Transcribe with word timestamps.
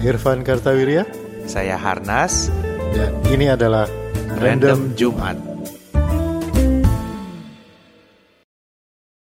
Irfan 0.00 0.40
Kartawirya 0.40 1.04
Saya 1.44 1.76
Harnas, 1.76 2.48
dan 2.96 3.12
ini 3.28 3.52
adalah 3.52 3.84
Random 4.40 4.96
Jumat. 4.96 5.36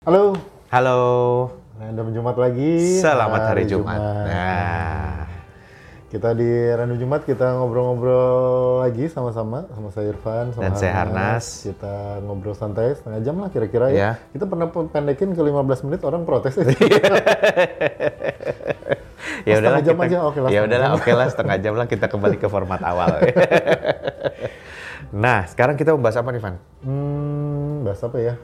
Halo, 0.01 0.33
Halo, 0.73 1.01
Random 1.77 2.07
Jumat 2.17 2.33
lagi. 2.41 2.97
selamat 2.97 3.41
hari 3.53 3.69
Jumat. 3.69 3.99
Nah, 4.01 5.29
Kita 6.09 6.33
di 6.33 6.49
Random 6.49 6.97
Jumat 6.97 7.29
kita 7.29 7.61
ngobrol-ngobrol 7.61 8.81
lagi 8.89 9.05
sama-sama 9.05 9.69
sama 9.69 9.93
saya 9.93 10.17
Irfan 10.17 10.49
sama 10.55 10.65
Dan 10.65 10.73
saya 10.81 10.93
Harnas. 10.97 11.61
Kita 11.61 12.25
ngobrol 12.25 12.57
santai 12.57 12.97
setengah 12.97 13.21
jam 13.21 13.37
lah 13.37 13.53
kira-kira 13.53 13.93
ya. 13.93 13.97
Ya. 13.97 14.11
Kita 14.33 14.49
pernah 14.49 14.65
pendekin 14.71 15.37
ke 15.37 15.41
15 15.45 15.85
menit 15.85 16.01
orang 16.01 16.25
protes. 16.25 16.57
ya 19.45 19.55
udahlah 19.61 19.81
jam 19.85 19.95
kita, 19.95 20.05
aja, 20.09 20.17
oke 20.25 20.39
lah, 20.41 20.49
ya 20.49 20.59
udahlah 20.65 20.89
oke 20.97 21.11
lah 21.13 21.27
setengah 21.29 21.55
jam 21.61 21.73
lah 21.77 21.85
kita 21.85 22.05
kembali 22.09 22.37
ke 22.41 22.47
format 22.49 22.81
awal. 22.81 23.21
nah, 25.25 25.45
sekarang 25.45 25.77
kita 25.77 25.93
membahas 25.93 26.17
apa 26.17 26.29
nih, 26.33 26.41
Van? 26.41 26.55
hmm, 26.81 27.85
bahas 27.85 28.01
apa 28.01 28.17
ya? 28.17 28.35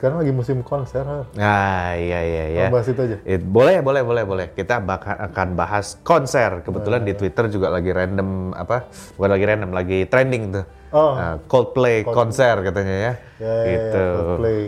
Sekarang 0.00 0.24
lagi 0.24 0.32
musim 0.32 0.64
konser. 0.64 1.04
Nah, 1.36 1.92
iya 1.92 2.24
iya 2.24 2.44
ya. 2.56 2.66
Mau 2.72 2.80
bahas 2.80 2.88
itu 2.88 3.00
aja. 3.04 3.20
It- 3.20 3.44
boleh, 3.44 3.84
boleh, 3.84 4.00
boleh, 4.00 4.24
boleh. 4.24 4.46
Kita 4.56 4.80
bakal 4.80 5.12
akan 5.12 5.48
bahas 5.60 6.00
konser. 6.00 6.64
Kebetulan 6.64 7.04
di 7.04 7.12
Twitter 7.12 7.52
juga 7.52 7.68
lagi 7.68 7.92
random 7.92 8.56
apa? 8.56 8.88
Bukan 9.20 9.28
lagi 9.28 9.44
random, 9.44 9.70
lagi 9.76 10.08
trending 10.08 10.56
tuh. 10.56 10.64
Oh. 10.96 11.20
Nah, 11.20 11.36
Coldplay 11.44 12.00
konser 12.08 12.64
katanya 12.64 12.96
ya. 12.96 13.02
Ya, 13.04 13.12
ya, 13.44 13.52
ya, 13.52 13.64
gitu. 13.68 14.04
Coldplay. 14.16 14.60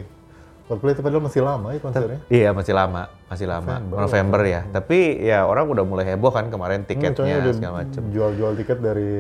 Coldplay 0.73 0.97
itu 0.97 1.05
padahal 1.05 1.21
masih 1.21 1.43
lama 1.45 1.69
ya 1.69 1.79
konsernya. 1.79 2.19
Iya 2.27 2.49
masih 2.51 2.73
lama, 2.73 3.03
masih 3.29 3.45
lama. 3.45 3.77
November, 3.85 4.41
ya. 4.41 4.65
Tapi 4.67 5.21
ya 5.21 5.45
orang 5.45 5.69
udah 5.69 5.85
mulai 5.85 6.09
heboh 6.09 6.33
kan 6.33 6.49
kemarin 6.49 6.80
Hmm, 6.80 6.88
tiketnya 6.88 7.45
udah 7.45 7.52
segala 7.52 7.74
macem. 7.85 8.02
jual-jual 8.09 8.57
tiket 8.57 8.79
dari 8.80 9.13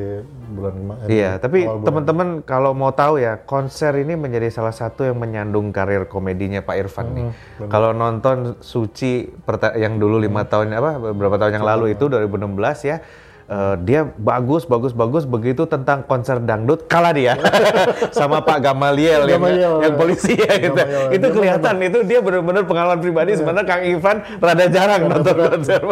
bulan 0.48 0.72
kemarin. 0.74 1.06
Iya, 1.06 1.30
tapi 1.36 1.58
teman-teman 1.84 2.28
kalau 2.40 2.72
mau 2.72 2.88
tahu 2.90 3.20
ya, 3.20 3.36
konser 3.38 3.92
ini 3.94 4.16
menjadi 4.16 4.48
salah 4.48 4.72
satu 4.72 5.04
yang 5.04 5.20
menyandung 5.20 5.68
karir 5.70 6.08
komedinya 6.08 6.64
Pak 6.64 6.76
Irfan 6.78 7.12
nih. 7.12 7.26
Hmm, 7.28 7.68
Kalau 7.68 7.92
nonton 7.92 8.56
Suci 8.58 9.28
yang 9.76 10.00
dulu 10.00 10.16
Hmm. 10.16 10.24
lima 10.24 10.42
tahun 10.42 10.72
apa 10.72 11.12
beberapa 11.12 11.36
tahun 11.36 11.60
yang 11.60 11.66
lalu 11.66 11.92
itu 11.92 12.08
2016 12.08 12.80
ya, 12.82 13.04
eh, 13.52 13.74
dia 13.84 14.00
bagus, 14.16 14.64
bagus, 14.64 14.92
bagus. 14.92 15.28
Begitu 15.28 15.68
tentang 15.68 16.00
konser 16.02 16.40
dangdut 16.40 16.88
kalah 16.88 17.12
dia 17.12 17.36
sama 18.16 18.40
Pak 18.40 18.64
Gamaliel, 18.64 19.28
yang, 19.28 19.36
Gamaliel, 19.36 19.74
yang 19.84 19.94
polisi 19.94 20.32
ya 20.32 20.56
gitu. 20.56 20.72
Gamaliel. 20.72 21.08
Itu 21.12 21.26
kelihatan 21.30 21.74
itu 21.84 21.98
dia 22.02 22.18
benar-benar 22.24 22.64
pengalaman 22.64 22.98
Iya. 22.98 23.04
pribadi. 23.04 23.30
Sebenarnya 23.36 23.66
Kang 23.68 23.82
Ivan 23.84 24.16
rada 24.40 24.66
jarang 24.66 25.00
nonton 25.06 25.36
konser. 25.36 25.82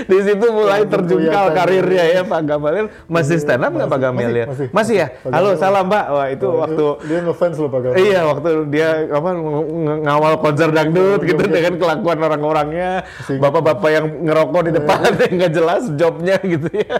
Di 0.00 0.18
situ 0.20 0.46
mulai 0.48 0.80
Kelihatan. 0.80 0.92
terjungkal 0.94 1.46
karirnya 1.52 2.04
ya 2.06 2.22
Pak 2.22 2.40
Gamaliel. 2.42 2.86
Masih 3.06 3.36
stand 3.36 3.60
up 3.60 3.72
nggak 3.72 3.88
Pak 3.88 4.00
Gamaliel? 4.00 4.46
masih, 4.46 4.66
Masih 4.70 4.94
ya? 4.96 5.06
Pak 5.16 5.30
Halo, 5.30 5.50
salam 5.54 5.84
Mbak. 5.86 6.04
Wah, 6.06 6.26
itu 6.28 6.46
Oh, 6.46 6.58
waktu 6.58 6.84
dia 7.04 7.18
ngefans 7.20 7.56
loh 7.56 7.68
Pak 7.68 7.80
Gamal. 7.80 7.96
Iya, 7.96 8.20
waktu 8.26 8.48
dia 8.68 8.88
apa 9.08 9.28
ng- 9.30 9.44
ng- 9.78 10.00
ngawal 10.02 10.34
konser 10.38 10.68
dangdut 10.70 11.20
gitu 11.22 11.42
dengan 11.42 11.74
kelakuan 11.76 12.18
orang-orangnya, 12.18 12.90
bapak-bapak 13.28 13.90
yang 13.90 14.06
ngerokok 14.22 14.60
di 14.62 14.72
depan 14.72 14.98
yang 15.22 15.32
nggak 15.36 15.52
jelas 15.52 15.82
jobnya 15.94 16.36
gitu 16.40 16.68
ya. 16.70 16.96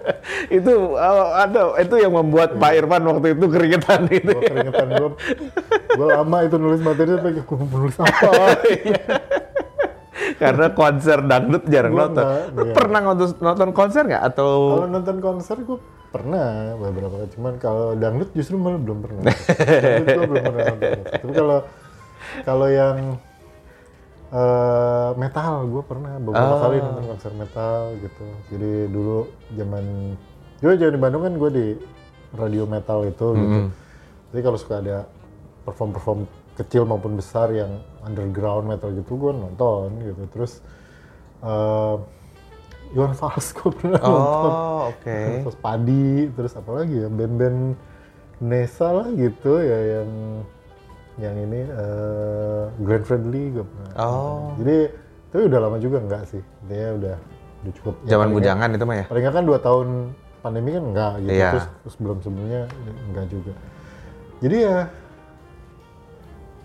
itu 0.58 0.72
oh, 0.90 1.28
ada 1.32 1.74
itu 1.76 1.94
yang 1.96 2.12
membuat 2.12 2.54
Pak 2.54 2.72
Irfan 2.76 3.02
waktu 3.04 3.34
itu 3.34 3.46
keringetan 3.46 4.00
gitu. 4.06 4.32
Gua 4.32 4.42
keringetan 4.42 4.86
gue. 4.90 5.10
Gue 5.90 6.06
lama 6.06 6.38
itu 6.42 6.56
nulis 6.56 6.80
materi 6.80 7.10
sampai 7.14 7.32
gue 7.34 7.44
nulis 7.66 7.96
apa. 7.98 8.30
Karena 10.36 10.66
konser 10.72 11.18
dangdut 11.24 11.64
jarang 11.66 11.92
Gua 11.94 12.02
nonton. 12.08 12.24
Lu 12.54 12.62
iya. 12.68 12.74
pernah 12.74 13.00
nonton, 13.00 13.28
nonton 13.40 13.70
konser 13.72 14.02
nggak 14.04 14.24
atau 14.34 14.50
Kalau 14.76 14.88
nonton 14.88 15.16
konser 15.18 15.56
gue 15.60 15.78
pernah 16.10 16.74
beberapa 16.76 17.14
kali. 17.22 17.28
Cuman 17.34 17.54
kalau 17.56 17.94
dangdut 17.94 18.30
justru 18.34 18.58
malah 18.58 18.80
belum 18.80 18.98
pernah. 19.00 19.22
dangdut 19.82 20.08
gue 20.16 20.26
belum 20.28 20.44
pernah 20.44 20.62
nonton. 20.74 21.00
Tapi 21.08 21.32
kalau 21.32 21.58
kalau 22.44 22.68
yang 22.68 22.96
eh, 24.30 25.10
metal 25.16 25.52
gue 25.66 25.82
pernah 25.82 26.12
beberapa 26.18 26.54
Oh. 26.54 26.60
kali 26.62 26.76
nonton 26.78 27.04
konser 27.08 27.32
metal 27.34 27.94
gitu. 27.98 28.26
Jadi 28.52 28.72
dulu 28.92 29.18
zaman 29.54 29.84
juga 30.60 30.72
zaman 30.76 30.94
di 30.94 31.00
Bandung 31.00 31.22
kan 31.24 31.34
gue 31.34 31.50
di 31.50 31.66
radio 32.36 32.64
metal 32.68 33.02
itu 33.02 33.26
gitu. 33.34 33.58
Jadi 34.30 34.40
kalau 34.46 34.58
suka 34.60 34.78
ada 34.78 34.96
perform-perform 35.66 36.20
kecil 36.60 36.84
maupun 36.84 37.16
besar 37.16 37.48
yang 37.50 37.80
underground 38.04 38.68
metal 38.68 38.92
gitu 38.92 39.16
gue 39.16 39.32
nonton 39.32 39.96
gitu. 40.04 40.22
Terus 40.36 40.52
eh 41.40 41.96
Iwan 42.90 43.14
Fals 43.14 43.54
gue 43.54 43.70
pernah 43.70 44.02
nonton. 44.02 44.50
Oh, 44.50 44.90
oke. 44.92 45.18
Terus 45.46 45.56
Padi, 45.56 46.28
terus 46.34 46.52
apa 46.58 46.70
lagi 46.84 47.00
ya 47.00 47.08
band-band 47.08 47.78
Nesa 48.40 48.88
lah 48.90 49.08
gitu 49.14 49.60
ya 49.60 50.00
yang 50.00 50.10
yang 51.20 51.36
ini 51.36 51.60
eh 51.68 52.64
Glenn 52.80 53.04
Fredly 53.04 53.44
gue 53.56 53.64
pernah. 53.64 53.92
Oh. 54.00 54.56
Jadi 54.60 54.90
tapi 55.30 55.42
udah 55.46 55.58
lama 55.62 55.78
juga 55.78 56.02
enggak 56.02 56.22
sih. 56.28 56.42
Dia 56.66 56.96
udah 56.96 57.16
udah 57.60 57.72
cukup. 57.78 57.94
ya 58.04 58.16
Zaman 58.16 58.26
paling 58.26 58.36
bujangan 58.40 58.68
itu 58.74 58.84
mah 58.88 58.96
ya. 58.96 59.04
Paling 59.06 59.24
kan 59.28 59.44
dua 59.46 59.58
tahun 59.60 59.88
pandemi 60.40 60.70
kan 60.72 60.84
enggak 60.88 61.12
gitu. 61.22 61.30
Iya. 61.36 61.50
Terus, 61.52 61.66
terus 61.84 61.96
belum 62.00 62.18
sebelumnya 62.24 62.62
enggak 63.12 63.26
juga. 63.30 63.52
Jadi 64.40 64.56
ya 64.56 64.78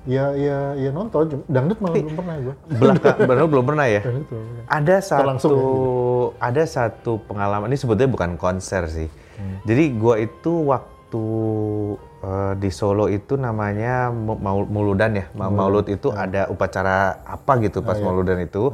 ya 0.06 0.32
ya 0.32 0.58
ya 0.74 0.90
nonton 0.90 1.42
dangdut 1.46 1.82
malah 1.82 1.98
belum 1.98 2.16
pernah 2.16 2.36
gue. 2.38 2.56
Belakang, 2.72 3.18
benar 3.26 3.46
belum 3.46 3.66
pernah 3.66 3.86
ya. 3.86 4.02
Ada 4.66 4.96
Langsung 5.20 5.52
satu 5.52 5.58
ya, 5.58 6.46
ada 6.46 6.64
satu 6.64 7.12
pengalaman 7.22 7.68
ini 7.68 7.78
sebetulnya 7.78 8.08
bukan 8.08 8.32
konser 8.36 8.86
sih. 8.86 9.10
Jadi 9.66 9.84
gua 9.94 10.16
itu 10.16 10.64
waktu 10.64 11.26
eh, 12.22 12.54
di 12.56 12.70
Solo 12.70 13.06
itu 13.08 13.36
namanya 13.36 14.10
Maul- 14.10 14.66
Mauludan 14.66 15.12
ya. 15.12 15.26
Ma- 15.32 15.50
Maulud 15.50 15.86
itu 15.88 16.08
ada 16.10 16.48
upacara 16.48 16.98
apa 17.22 17.52
gitu 17.60 17.82
pas 17.82 17.98
Mauludan 18.00 18.40
itu. 18.40 18.72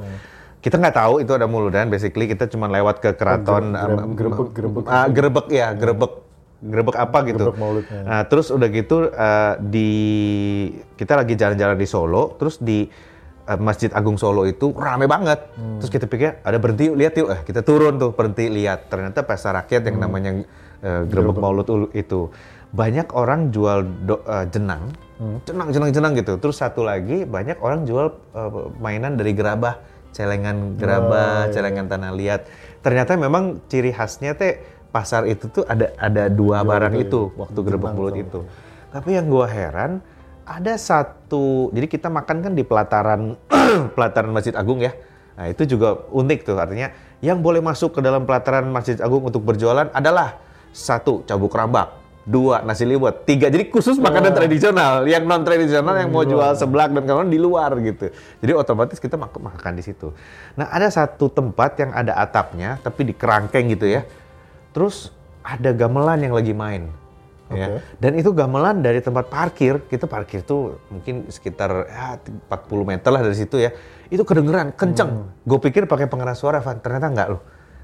Kita 0.62 0.78
nggak 0.78 0.94
tahu 0.94 1.14
itu 1.18 1.32
ada 1.32 1.50
Mauludan. 1.50 1.90
Basically 1.90 2.28
kita 2.28 2.46
cuma 2.46 2.68
lewat 2.68 3.00
ke 3.00 3.18
keraton 3.18 3.74
gerebek- 4.14 4.54
gerebek. 4.54 4.84
ah, 4.86 5.08
gerebek 5.08 5.48
ya, 5.50 5.68
gerebek 5.74 6.12
gerebek 6.62 6.96
apa 6.96 7.18
gitu. 7.26 7.50
Gerebek 7.50 7.58
Mauludnya. 7.58 8.02
Nah, 8.02 8.22
terus 8.24 8.48
udah 8.50 8.70
gitu 8.70 8.96
eh, 9.08 9.54
di 9.60 9.90
kita 10.94 11.18
lagi 11.18 11.34
jalan-jalan 11.34 11.76
di 11.76 11.86
Solo, 11.86 12.38
terus 12.38 12.58
di 12.58 12.86
eh, 13.42 13.60
Masjid 13.60 13.90
Agung 13.92 14.16
Solo 14.16 14.46
itu 14.46 14.70
rame 14.72 15.06
banget. 15.06 15.52
Hmm. 15.58 15.82
Terus 15.82 15.90
kita 15.90 16.06
pikir 16.06 16.40
ada 16.40 16.58
berhenti 16.58 16.88
yuk, 16.88 16.96
lihat 16.96 17.14
yuk. 17.16 17.30
Eh, 17.30 17.42
kita 17.44 17.62
turun 17.62 17.98
tuh 17.98 18.14
berhenti 18.14 18.46
lihat. 18.48 18.88
Ternyata 18.88 19.22
pesta 19.22 19.52
rakyat 19.52 19.82
Hmm. 19.82 19.90
yang 19.90 19.98
namanya 20.00 20.32
eh, 20.82 21.02
gerebek 21.06 21.38
Maulud 21.38 21.68
ul- 21.68 21.94
itu 21.94 22.30
banyak 22.72 23.12
orang 23.12 23.50
jual 23.50 23.84
do- 24.02 24.24
eh, 24.24 24.46
jenang, 24.48 24.90
Hmm. 25.18 25.38
jenang, 25.44 25.70
jenang, 25.70 25.92
jenang 25.92 26.14
gitu. 26.16 26.38
Terus 26.38 26.58
satu 26.58 26.82
lagi 26.82 27.26
banyak 27.26 27.58
orang 27.58 27.86
jual 27.86 28.10
eh, 28.32 28.50
mainan 28.78 29.14
dari 29.14 29.34
gerabah, 29.34 29.78
celengan 30.10 30.76
gerabah, 30.76 31.46
Oh, 31.46 31.48
iya. 31.48 31.52
celengan 31.52 31.86
tanah 31.86 32.12
liat. 32.12 32.42
Ternyata 32.82 33.14
memang 33.14 33.62
ciri 33.66 33.90
khasnya 33.90 34.34
teh 34.34 34.58
pasar 34.92 35.26
itu 35.26 35.48
tuh 35.48 35.64
ada 35.66 35.96
ada 35.96 36.28
dua 36.28 36.62
barang 36.68 36.94
itu 37.00 37.32
waktu 37.40 37.60
gerebek 37.64 37.92
mulut 37.96 38.16
itu. 38.16 38.40
Tapi 38.92 39.16
yang 39.16 39.32
gua 39.32 39.48
heran 39.48 40.04
ada 40.44 40.76
satu 40.76 41.72
jadi 41.72 41.88
kita 41.88 42.12
makan 42.12 42.44
kan 42.44 42.52
di 42.52 42.64
pelataran 42.68 43.40
pelataran 43.96 44.32
Masjid 44.36 44.52
Agung 44.54 44.84
ya. 44.84 44.92
Nah, 45.40 45.48
itu 45.48 45.64
juga 45.64 45.96
unik 46.12 46.40
tuh 46.44 46.60
artinya 46.60 46.92
yang 47.24 47.40
boleh 47.40 47.64
masuk 47.64 47.98
ke 47.98 48.00
dalam 48.04 48.28
pelataran 48.28 48.68
Masjid 48.68 49.00
Agung 49.00 49.24
untuk 49.24 49.42
berjualan 49.48 49.88
adalah 49.96 50.38
satu 50.76 51.24
cabuk 51.24 51.56
rambak, 51.56 51.94
dua 52.28 52.64
nasi 52.64 52.84
liwet, 52.84 53.24
tiga 53.24 53.48
jadi 53.48 53.68
khusus 53.72 53.96
makanan 53.98 54.36
tradisional. 54.36 55.08
Yang 55.08 55.24
non 55.26 55.42
tradisional 55.48 55.96
yang 55.98 56.12
mau 56.12 56.28
jual 56.28 56.52
seblak 56.58 56.92
dan 56.92 57.04
kawan 57.08 57.32
di 57.32 57.40
luar 57.40 57.74
gitu. 57.80 58.12
Jadi 58.44 58.52
otomatis 58.52 59.00
kita 59.00 59.16
mak- 59.16 59.40
makan 59.40 59.74
di 59.78 59.84
situ. 59.86 60.12
Nah, 60.60 60.68
ada 60.68 60.92
satu 60.92 61.32
tempat 61.32 61.80
yang 61.80 61.92
ada 61.96 62.18
atapnya 62.18 62.78
tapi 62.84 63.08
di 63.08 63.14
kerangkeng 63.16 63.72
gitu 63.72 63.88
ya. 63.88 64.04
Terus 64.72 65.12
ada 65.44 65.72
gamelan 65.76 66.20
yang 66.24 66.34
lagi 66.36 66.56
main. 66.56 66.88
Ya. 67.52 67.84
Dan 68.00 68.16
itu 68.16 68.32
gamelan 68.32 68.80
dari 68.80 69.04
tempat 69.04 69.28
parkir, 69.28 69.84
kita 69.92 70.08
parkir 70.08 70.40
tuh 70.48 70.80
mungkin 70.88 71.28
sekitar 71.28 71.84
ya, 71.92 72.16
40 72.48 72.48
meter 72.88 73.10
lah 73.12 73.22
dari 73.28 73.36
situ 73.36 73.60
ya. 73.60 73.76
Itu 74.08 74.24
kedengeran 74.24 74.72
kenceng. 74.72 75.44
Gue 75.44 75.60
pikir 75.60 75.84
pakai 75.84 76.08
pengeras 76.08 76.40
suara, 76.40 76.64
Van. 76.64 76.80
Ternyata 76.80 77.12
enggak 77.12 77.28
loh. 77.28 77.42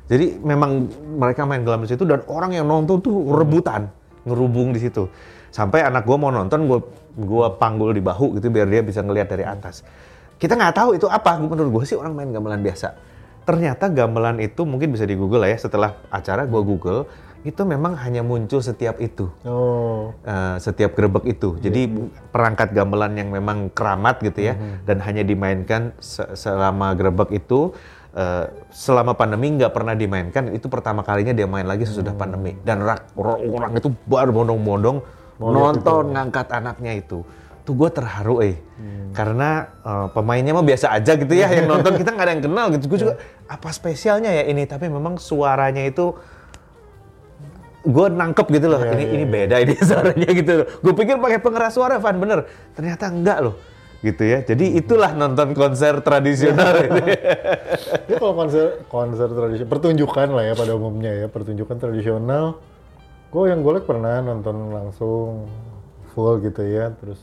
Jadi 0.08 0.40
memang 0.40 0.88
mereka 1.20 1.44
main 1.44 1.68
gamelan 1.68 1.84
di 1.84 1.92
situ 1.92 2.08
dan 2.08 2.24
orang 2.32 2.56
yang 2.56 2.64
nonton 2.64 3.04
tuh 3.04 3.28
rebutan, 3.36 3.92
ngerubung 4.24 4.72
di 4.72 4.80
situ. 4.80 5.12
Sampai 5.52 5.84
anak 5.84 6.08
gue 6.08 6.16
mau 6.16 6.32
nonton, 6.32 6.64
gue 6.64 6.80
gua 7.18 7.58
panggul 7.60 7.92
di 7.92 8.00
bahu 8.00 8.40
gitu 8.40 8.48
biar 8.48 8.72
dia 8.72 8.80
bisa 8.86 9.04
ngelihat 9.04 9.28
dari 9.28 9.44
atas. 9.44 9.84
Kita 10.40 10.56
nggak 10.56 10.76
tahu 10.80 10.90
itu 10.96 11.12
apa. 11.12 11.36
Menurut 11.44 11.82
gue 11.82 11.84
sih 11.92 11.98
orang 12.00 12.16
main 12.16 12.32
gamelan 12.32 12.64
biasa. 12.64 12.96
Ternyata 13.48 13.88
gamelan 13.88 14.44
itu 14.44 14.68
mungkin 14.68 14.92
bisa 14.92 15.08
di 15.08 15.16
Google 15.16 15.48
lah 15.48 15.50
ya. 15.50 15.58
Setelah 15.58 15.96
acara 16.12 16.44
gue 16.44 16.62
Google, 16.62 17.08
itu 17.42 17.64
memang 17.64 17.96
hanya 17.96 18.20
muncul 18.20 18.60
setiap 18.60 19.00
itu. 19.00 19.32
Oh, 19.48 20.12
Eh, 20.24 20.56
setiap 20.60 20.92
gerbek 20.94 21.24
itu. 21.26 21.56
Jadi 21.58 21.88
perangkat 22.28 22.76
gamelan 22.76 23.16
yang 23.16 23.32
memang 23.32 23.72
keramat 23.72 24.20
gitu 24.20 24.52
ya, 24.52 24.54
dan 24.84 25.00
hanya 25.00 25.24
dimainkan 25.24 25.96
se- 25.98 26.28
selama 26.34 26.92
gerbek 26.92 27.32
itu 27.34 27.72
eh, 28.10 28.50
selama 28.74 29.14
pandemi 29.14 29.54
nggak 29.54 29.70
pernah 29.70 29.94
dimainkan 29.94 30.50
itu 30.50 30.66
pertama 30.68 31.06
kalinya 31.06 31.32
dia 31.32 31.46
main 31.46 31.64
lagi 31.64 31.86
sesudah 31.86 32.18
Hmm. 32.18 32.22
pandemi 32.26 32.58
dan 32.66 32.82
rak- 32.82 33.14
orang 33.14 33.78
itu 33.78 33.94
berbondong-bondong 34.04 34.98
nonton 35.38 36.18
ngangkat 36.18 36.50
anaknya 36.50 36.98
itu 36.98 37.22
tuh 37.68 37.76
gue 37.76 37.90
terharu 37.92 38.40
eh 38.40 38.56
Hmm. 38.78 39.10
karena 39.10 39.50
eh, 39.82 40.08
pemainnya 40.14 40.54
mah 40.54 40.62
biasa 40.62 40.94
aja 40.94 41.18
gitu 41.18 41.34
ya 41.34 41.50
yang 41.50 41.66
nonton 41.66 41.98
kita 41.98 42.14
nggak 42.14 42.26
ada 42.30 42.34
yang 42.38 42.46
kenal 42.46 42.66
gitu 42.72 42.86
gue 42.88 43.00
juga 43.02 43.14
Iya. 43.18 43.52
apa 43.58 43.70
spesialnya 43.74 44.30
ya 44.32 44.44
ini 44.46 44.64
tapi 44.64 44.86
memang 44.88 45.18
suaranya 45.18 45.82
itu 45.82 46.14
gue 47.82 48.06
nangkep 48.08 48.48
gitu 48.52 48.68
loh 48.68 48.82
Iya, 48.84 48.92
ini 48.94 49.04
iya, 49.04 49.12
ini 49.12 49.26
iya. 49.26 49.34
beda 49.34 49.56
ini 49.64 49.74
suaranya 49.90 50.30
gitu 50.30 50.52
loh 50.62 50.68
gue 50.70 50.94
pikir 50.94 51.16
pakai 51.18 51.40
pengeras 51.40 51.74
suara 51.74 51.98
Van 51.98 52.18
bener 52.18 52.46
ternyata 52.72 53.10
enggak 53.10 53.40
loh 53.42 53.56
gitu 53.98 54.22
ya 54.22 54.46
jadi 54.46 54.66
itulah 54.78 55.12
nonton 55.12 55.58
konser 55.58 56.00
tradisional 56.00 56.74
ini. 56.86 57.02
Ya 58.08 58.16
kalau 58.22 58.38
konser 58.38 58.86
konser 58.88 59.28
tradisional 59.28 59.74
pertunjukan 59.74 60.28
lah 60.32 60.44
ya 60.46 60.54
pada 60.54 60.78
umumnya 60.78 61.12
ya 61.12 61.28
pertunjukan 61.28 61.76
tradisional. 61.76 62.62
Gue 63.34 63.50
yang 63.52 63.66
golek 63.66 63.84
pernah 63.84 64.22
nonton 64.22 64.72
langsung 64.72 65.50
full 66.14 66.40
gitu 66.40 66.62
ya 66.62 66.94
terus 66.94 67.20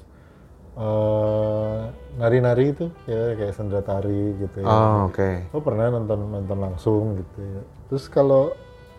eh, 0.75 1.81
nari-nari 2.19 2.65
itu 2.75 2.87
ya 3.07 3.35
kayak 3.39 3.55
sendera 3.55 3.83
tari 3.83 4.35
gitu 4.39 4.63
ya. 4.63 4.67
oh 4.67 5.11
oke 5.11 5.31
Gue 5.51 5.63
pernah 5.63 5.91
nonton 5.91 6.19
nonton 6.31 6.59
langsung 6.59 7.19
gitu 7.19 7.39
ya. 7.43 7.63
Terus 7.91 8.05
kalau 8.11 8.55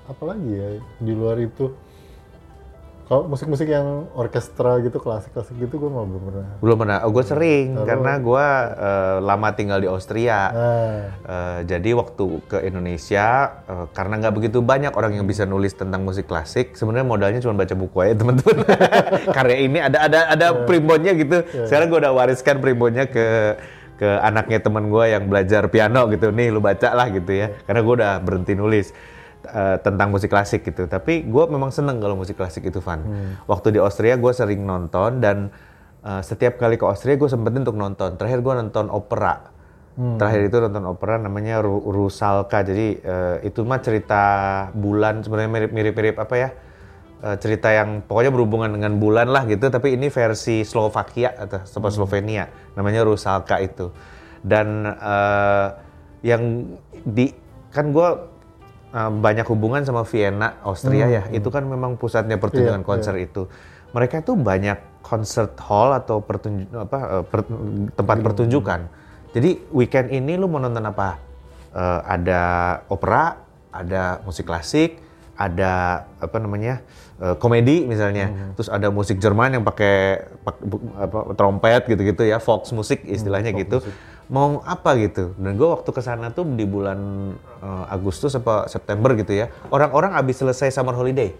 apa 0.06 0.24
lagi 0.36 0.51
ya 0.54 0.69
di 1.01 1.13
luar 1.18 1.42
itu 1.42 1.74
kalau 3.06 3.30
musik-musik 3.30 3.69
yang 3.69 4.10
orkestra 4.18 4.81
gitu 4.81 4.98
klasik-klasik 4.98 5.54
gitu 5.62 5.78
gue 5.78 5.92
mau 5.94 6.10
belum 6.10 6.24
pernah. 6.25 6.48
belum 6.57 6.78
pernah. 6.81 6.98
Oh, 7.06 7.13
gue 7.13 7.22
sering 7.22 7.78
Lalu- 7.78 7.86
karena 7.86 8.12
gue 8.18 8.48
eh, 8.81 9.18
lama 9.22 9.50
tinggal 9.54 9.78
di 9.78 9.86
Austria. 9.86 10.40
Eh, 11.22 11.60
jadi 11.69 11.90
waktu 11.94 12.25
ke 12.50 12.57
Indonesia 12.66 13.28
eh, 13.62 13.86
karena 13.94 14.18
nggak 14.18 14.34
begitu 14.34 14.57
banyak 14.60 14.90
orang 14.92 15.13
yang 15.13 15.25
bisa 15.25 15.46
nulis 15.46 15.78
tentang 15.78 16.02
musik 16.02 16.25
klasik 16.25 16.74
sebenarnya 16.74 17.06
modalnya 17.06 17.40
cuma 17.40 17.54
baca 17.54 17.78
buku 17.78 17.98
aja 18.02 18.13
teman-teman. 18.22 18.57
Karya 19.30 19.58
ini 19.62 19.78
ada 19.78 19.98
ada 20.01 20.19
ada 20.34 20.48
primbonnya 20.66 21.13
gitu. 21.13 21.46
Sekarang 21.69 21.94
gue 21.94 22.00
udah 22.01 22.13
wariskan 22.13 22.58
primbonnya 22.58 23.06
ke 23.06 23.54
ke 23.96 24.10
anaknya 24.19 24.60
teman 24.60 24.90
gue 24.90 25.06
yang 25.08 25.30
belajar 25.30 25.69
piano 25.69 26.10
gitu. 26.10 26.34
Nih 26.34 26.50
lu 26.50 26.58
baca 26.58 26.90
lah 26.92 27.13
gitu 27.13 27.31
ya. 27.31 27.54
Karena 27.69 27.86
gue 27.86 27.94
udah 28.01 28.13
berhenti 28.18 28.58
nulis 28.58 28.90
eh, 29.45 29.77
tentang 29.80 30.09
musik 30.09 30.27
klasik 30.27 30.65
gitu 30.65 30.86
tapi 30.86 31.24
gue 31.24 31.44
memang 31.45 31.69
seneng 31.69 32.01
kalau 32.01 32.18
musik 32.18 32.36
klasik 32.36 32.65
itu 32.65 32.81
fun 32.81 33.06
waktu 33.45 33.77
di 33.77 33.80
Austria 33.80 34.18
gue 34.18 34.33
sering 34.33 34.65
nonton 34.65 35.21
dan 35.21 35.53
eh, 36.01 36.21
setiap 36.21 36.57
kali 36.57 36.75
ke 36.75 36.86
Austria 36.86 37.15
gue 37.15 37.30
sempetin 37.30 37.62
untuk 37.62 37.77
nonton 37.77 38.18
terakhir 38.18 38.42
gue 38.42 38.53
nonton 38.53 38.89
opera 38.89 39.56
Terakhir 39.95 40.51
itu 40.51 40.59
nonton 40.59 40.92
opera 40.92 41.15
namanya 41.15 41.63
Ru- 41.63 41.88
Rusalka. 41.88 42.68
Jadi 42.68 43.00
eh, 43.00 43.47
itu 43.47 43.63
mah 43.63 43.80
cerita 43.80 44.24
bulan 44.75 45.24
sebenarnya 45.24 45.48
mirip- 45.48 45.71
mirip-mirip 45.71 46.19
apa 46.19 46.36
ya? 46.36 46.50
Cerita 47.39 47.71
yang 47.71 48.03
pokoknya 48.03 48.27
berhubungan 48.27 48.75
dengan 48.75 49.00
bulan 49.00 49.31
lah 49.31 49.48
gitu, 49.48 49.71
tapi 49.71 49.95
ini 49.95 50.12
versi 50.12 50.68
Slovakia 50.68 51.31
atau 51.39 51.63
atau 51.63 51.88
Slovenia. 51.88 52.51
Namanya 52.75 53.07
Rusalka 53.07 53.63
itu. 53.63 53.88
Dan 54.44 54.83
eh, 54.83 55.68
yang 56.27 56.75
di 56.91 57.31
kan 57.71 57.95
gue 57.95 58.09
banyak 58.95 59.44
hubungan 59.51 59.83
sama 59.83 60.07
Vienna, 60.07 60.56
Austria 60.63 61.06
ya. 61.12 61.24
Itu 61.27 61.51
kan 61.51 61.68
memang 61.68 62.00
pusatnya 62.00 62.39
pertunjukan 62.39 62.80
Iya, 62.80 62.88
konser 62.88 63.15
itu. 63.19 63.51
Mereka 63.92 64.24
tuh 64.24 64.39
banyak 64.39 65.03
concert 65.03 65.56
hall 65.68 65.92
atau 65.94 66.24
pertunju 66.24 66.71
apa 66.74 66.97
eh, 67.19 67.24
per- 67.27 67.47
tempat 67.92 68.18
pertunjukan. 68.24 68.80
Jadi 69.36 69.59
weekend 69.75 70.15
ini 70.15 70.39
lu 70.39 70.47
mau 70.47 70.63
nonton 70.63 70.83
apa? 70.83 71.19
Eh, 71.75 72.00
ada 72.07 72.42
opera, 72.88 73.36
ada 73.75 74.24
musik 74.24 74.47
klasik, 74.47 74.95
ada 75.36 76.07
apa 76.24 76.38
namanya 76.39 76.80
eh, 77.19 77.36
komedi 77.36 77.83
misalnya, 77.83 78.31
terus 78.56 78.71
ada 78.71 78.88
musik 78.88 79.19
Jerman 79.19 79.59
yang 79.59 79.63
pakai 79.68 80.24
apa, 80.95 81.36
trompet 81.36 81.83
gitu-gitu 81.88 82.24
ya, 82.24 82.39
Fox 82.39 82.71
musik 82.71 83.03
istilahnya 83.03 83.51
gitu. 83.51 83.83
Mau 84.25 84.62
apa 84.66 84.98
gitu? 84.98 85.38
Dan 85.38 85.54
gue 85.57 85.69
waktu 85.69 85.89
ke 85.89 86.01
sana 86.01 86.33
tuh 86.33 86.45
di 86.57 86.66
bulan 86.66 86.98
eh, 87.62 87.86
Agustus 87.94 88.33
apa 88.33 88.66
September 88.66 89.13
gitu 89.13 89.38
ya, 89.38 89.54
orang-orang 89.69 90.18
abis 90.18 90.42
selesai 90.42 90.74
summer 90.74 90.98
holiday. 90.98 91.33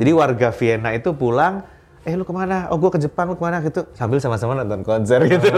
Jadi 0.00 0.10
warga 0.12 0.52
Vienna 0.52 0.92
itu 0.92 1.10
pulang, 1.16 1.64
eh 2.04 2.12
lu 2.12 2.24
ke 2.28 2.32
mana? 2.32 2.68
Oh 2.68 2.76
gue 2.76 2.90
ke 2.92 3.00
Jepang, 3.00 3.32
lu 3.32 3.36
ke 3.36 3.44
mana 3.44 3.64
gitu? 3.64 3.88
Sambil 3.96 4.20
sama-sama 4.20 4.52
nonton 4.56 4.84
konser 4.84 5.24
gitu. 5.26 5.48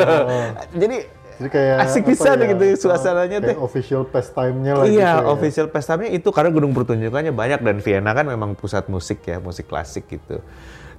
Jadi 0.79 1.23
jadi 1.43 1.49
kayak 1.49 1.77
Asik 1.89 2.03
bisa 2.07 2.39
ya, 2.39 2.45
gitu 2.55 2.63
eh, 2.63 2.77
suasananya 2.79 3.39
tuh. 3.43 3.57
official 3.67 4.03
pastime-nya 4.07 4.73
lah 4.79 4.85
iya, 4.87 5.19
gitu 5.19 5.27
ya. 5.27 5.33
official 5.33 5.67
pestanya 5.73 6.07
itu 6.07 6.29
karena 6.31 6.55
gedung 6.55 6.71
pertunjukannya 6.71 7.33
banyak 7.35 7.61
dan 7.65 7.77
Vienna 7.83 8.11
kan 8.15 8.27
memang 8.29 8.55
pusat 8.55 8.87
musik 8.87 9.25
ya, 9.27 9.43
musik 9.43 9.67
klasik 9.67 10.07
gitu. 10.07 10.39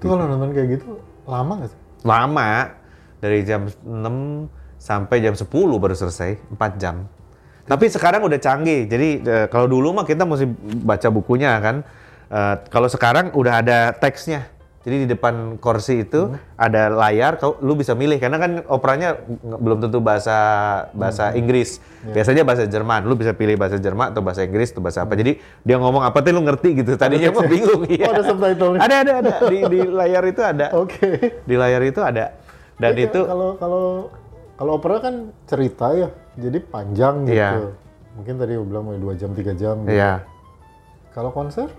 Itu 0.02 0.06
kalau 0.10 0.26
nonton 0.28 0.52
kayak 0.52 0.68
gitu 0.80 1.00
lama 1.30 1.64
nggak 1.64 1.70
sih? 1.72 1.80
Lama 2.04 2.50
dari 3.24 3.40
jam 3.48 3.72
6 3.72 4.63
sampai 4.84 5.24
jam 5.24 5.32
10 5.32 5.48
baru 5.80 5.96
selesai, 5.96 6.36
4 6.52 6.76
jam. 6.76 7.08
Tapi 7.64 7.88
sekarang 7.88 8.28
udah 8.28 8.36
canggih. 8.44 8.84
Jadi 8.92 9.24
eh, 9.24 9.48
kalau 9.48 9.72
dulu 9.72 9.96
mah 9.96 10.04
kita 10.04 10.28
mesti 10.28 10.44
baca 10.84 11.08
bukunya 11.08 11.56
kan. 11.64 11.88
Eh, 12.28 12.56
kalau 12.68 12.92
sekarang 12.92 13.32
udah 13.32 13.64
ada 13.64 13.96
teksnya. 13.96 14.52
Jadi 14.84 15.08
di 15.08 15.16
depan 15.16 15.56
kursi 15.64 16.04
itu 16.04 16.36
ada 16.60 16.92
layar, 16.92 17.40
kau 17.40 17.56
lu 17.64 17.72
bisa 17.72 17.96
milih 17.96 18.20
karena 18.20 18.36
kan 18.36 18.68
operanya 18.68 19.16
belum 19.40 19.80
tentu 19.80 20.04
bahasa 20.04 20.36
bahasa 20.92 21.32
Inggris. 21.40 21.80
Biasanya 22.04 22.44
bahasa 22.44 22.68
Jerman. 22.68 23.08
Lu 23.08 23.16
bisa 23.16 23.32
pilih 23.32 23.56
bahasa 23.56 23.80
Jerman 23.80 24.12
atau 24.12 24.20
bahasa 24.20 24.44
Inggris 24.44 24.76
atau 24.76 24.84
bahasa 24.84 25.08
apa. 25.08 25.16
Jadi 25.16 25.40
dia 25.64 25.80
ngomong 25.80 26.04
apa 26.04 26.20
tuh 26.20 26.36
lu 26.36 26.44
ngerti 26.44 26.84
gitu. 26.84 27.00
Tadinya 27.00 27.32
mah 27.32 27.48
bingung. 27.48 27.88
iya. 27.88 28.12
Oh, 28.12 28.20
ada. 28.76 28.84
Ada 28.84 28.96
ada 29.08 29.12
ada 29.24 29.32
di, 29.48 29.60
di 29.72 29.80
layar 29.88 30.24
itu 30.28 30.42
ada. 30.44 30.68
Oke. 30.84 31.40
Di 31.48 31.56
layar 31.56 31.80
itu 31.88 32.04
ada. 32.04 32.36
Dan 32.76 32.92
Iya, 33.00 33.08
itu 33.08 33.20
kalau 33.24 33.50
kalau 33.56 34.12
kalau 34.54 34.78
opera 34.78 35.02
kan 35.02 35.34
cerita 35.46 35.92
ya, 35.92 36.10
jadi 36.38 36.58
panjang 36.62 37.26
gitu. 37.26 37.38
Iya. 37.38 37.52
Mungkin 38.14 38.34
tadi 38.38 38.54
gue 38.54 38.68
bilang 38.68 38.84
mau 38.86 38.94
dua 38.94 39.18
jam 39.18 39.34
tiga 39.34 39.58
jam. 39.58 39.82
Gitu. 39.86 39.98
Iya, 39.98 40.22
Kalau 41.14 41.30
konser 41.30 41.70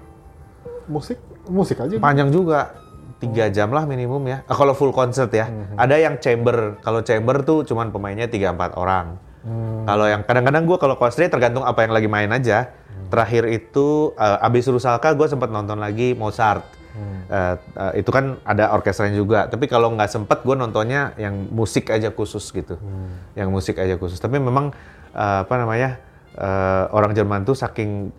musik 0.86 1.18
musik 1.46 1.78
aja. 1.80 1.94
gitu. 1.94 2.02
panjang 2.02 2.30
juga. 2.30 2.74
Tiga 3.14 3.48
jam 3.48 3.72
lah 3.72 3.88
minimum 3.88 4.20
ya. 4.26 4.42
Ah, 4.44 4.52
kalau 4.52 4.74
full 4.76 4.92
concert 4.92 5.30
ya. 5.32 5.48
Ada 5.78 5.96
yang 5.96 6.20
chamber. 6.20 6.76
Kalau 6.82 7.00
chamber 7.00 7.40
tuh 7.40 7.64
cuman 7.64 7.88
pemainnya 7.88 8.28
3-4 8.28 8.74
orang. 8.76 9.16
Kalau 9.86 10.04
yang 10.08 10.26
kadang-kadang 10.26 10.64
gue 10.69 10.76
kalau 10.76 10.96
konser 10.98 11.28
tergantung 11.28 11.64
apa 11.64 11.84
yang 11.86 11.93
lagi 11.94 12.08
main 12.10 12.28
aja. 12.28 12.69
Terakhir 13.08 13.48
itu 13.48 14.12
eh, 14.19 14.44
abis 14.44 14.69
Rusalka 14.69 15.14
gue 15.14 15.24
sempat 15.31 15.48
nonton 15.48 15.78
lagi 15.78 16.12
Mozart. 16.12 16.66
Eh, 16.94 17.55
eh, 17.58 17.93
itu 18.01 18.10
kan 18.15 18.39
ada 18.46 18.70
orkestranya 18.70 19.19
juga. 19.19 19.51
Tapi 19.51 19.67
kalau 19.67 19.91
nggak 19.94 20.06
sempet 20.06 20.46
gue 20.46 20.55
nontonnya 20.55 21.10
yang 21.19 21.51
musik 21.51 21.91
aja 21.91 22.15
khusus 22.15 22.46
gitu. 22.55 22.79
Yang 23.34 23.48
musik 23.51 23.77
aja 23.82 23.98
khusus. 23.98 24.22
Tapi 24.22 24.39
memang 24.39 24.70
eh, 25.10 25.39
apa 25.43 25.55
namanya 25.58 25.98
eh, 26.39 26.84
orang 26.94 27.10
Jerman 27.13 27.43
tuh 27.43 27.58
saking 27.58 28.15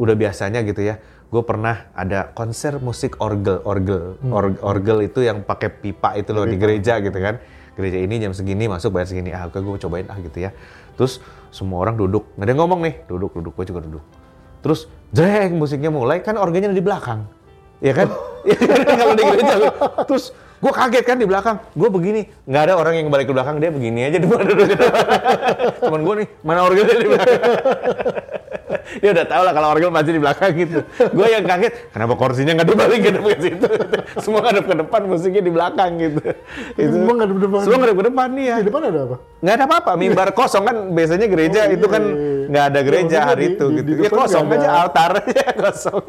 udah 0.00 0.16
biasanya 0.16 0.64
gitu 0.64 0.82
ya. 0.82 0.96
Gue 1.28 1.42
pernah 1.42 1.90
ada 1.98 2.30
konser 2.30 2.78
musik 2.78 3.18
orgel, 3.18 3.58
orgel, 3.66 4.16
Or- 4.30 4.60
orgel 4.62 5.02
itu 5.02 5.20
yang 5.20 5.42
pakai 5.42 5.68
pipa 5.68 6.14
itu 6.14 6.30
loh 6.30 6.46
di 6.46 6.56
gereja 6.56 7.02
gitu 7.02 7.18
kan. 7.18 7.42
Gereja 7.74 7.98
ini 7.98 8.22
jam 8.22 8.30
segini 8.30 8.70
masuk 8.70 8.94
bayar 8.94 9.10
segini. 9.10 9.34
Ah, 9.34 9.50
gue 9.50 9.60
cobain 9.60 10.06
ah 10.06 10.14
gitu 10.22 10.46
ya. 10.46 10.54
Terus 10.94 11.18
semua 11.50 11.82
orang 11.82 11.98
duduk, 11.98 12.34
nggak 12.38 12.46
ada 12.46 12.50
yang 12.54 12.60
ngomong 12.62 12.80
nih, 12.86 12.94
duduk, 13.10 13.34
duduk, 13.34 13.52
gue 13.58 13.66
juga 13.66 13.80
duduk. 13.82 14.04
Terus 14.62 14.86
jreng 15.10 15.58
musiknya 15.58 15.90
mulai 15.90 16.22
kan 16.22 16.38
organnya 16.38 16.70
ada 16.70 16.78
di 16.78 16.82
belakang, 16.82 17.26
ya 17.84 17.92
kan? 17.92 18.08
Iya 18.42 18.56
kan? 18.56 18.78
Kalau 19.00 19.12
di 19.12 19.22
gereja, 19.22 19.54
terus 20.04 20.24
gue 20.34 20.72
kaget 20.72 21.04
kan 21.04 21.16
di 21.16 21.24
belakang, 21.24 21.56
gue 21.70 21.88
begini, 21.88 22.20
nggak 22.44 22.62
ada 22.62 22.74
orang 22.74 22.96
yang 22.96 23.08
balik 23.08 23.28
ke 23.28 23.34
belakang 23.36 23.60
dia 23.60 23.68
begini 23.68 24.08
aja 24.08 24.16
duduk. 24.16 24.40
Temen 25.84 26.00
gue 26.02 26.14
nih, 26.24 26.28
mana 26.40 26.64
organnya 26.64 26.94
di 26.94 27.06
belakang? 27.06 27.40
dia 29.02 29.10
udah 29.10 29.26
tahu 29.26 29.42
lah 29.44 29.52
kalau 29.52 29.68
orgel 29.70 29.90
pasti 29.90 30.10
di 30.12 30.20
belakang 30.20 30.50
gitu. 30.54 30.78
Gue 31.12 31.26
yang 31.28 31.44
kaget, 31.44 31.72
kenapa 31.92 32.12
kursinya 32.16 32.52
nggak 32.54 32.68
dibalik 32.68 32.98
ke 33.00 33.10
depan 33.12 33.38
situ? 33.38 33.66
Semua 34.20 34.40
ngadep 34.40 34.64
ke 34.64 34.74
depan, 34.76 35.00
musiknya 35.04 35.42
di 35.42 35.52
belakang 35.52 35.90
gitu. 35.96 36.20
Itu. 36.76 36.92
Semua 36.96 37.12
ngadep 37.16 37.34
ke 37.34 37.42
depan? 37.44 37.60
Semua 37.60 37.78
ngadep 37.80 37.96
ke 37.96 38.04
depan 38.08 38.28
nih 38.32 38.44
ya. 38.44 38.56
Di 38.56 38.66
depan 38.68 38.80
ada 38.84 39.00
apa? 39.04 39.16
Nggak 39.40 39.54
ada 39.54 39.64
apa-apa, 39.68 39.92
mimbar 39.96 40.28
kosong 40.32 40.64
kan 40.64 40.76
biasanya 40.92 41.26
gereja 41.28 41.60
Oh, 41.64 41.74
itu 41.74 41.86
iya, 41.86 41.92
kan 41.92 42.02
iya, 42.02 42.16
iya. 42.16 42.46
nggak 42.48 42.64
ada 42.64 42.80
gereja 42.80 43.18
hari 43.24 43.44
di- 43.44 43.52
itu 43.52 43.64
di- 43.68 43.76
gitu. 43.76 43.90
di 44.00 44.04
ya 44.04 44.10
kosong 44.10 44.44
aja 44.48 44.68
altar 44.80 45.10
aja 45.20 45.44
kosong. 45.52 46.04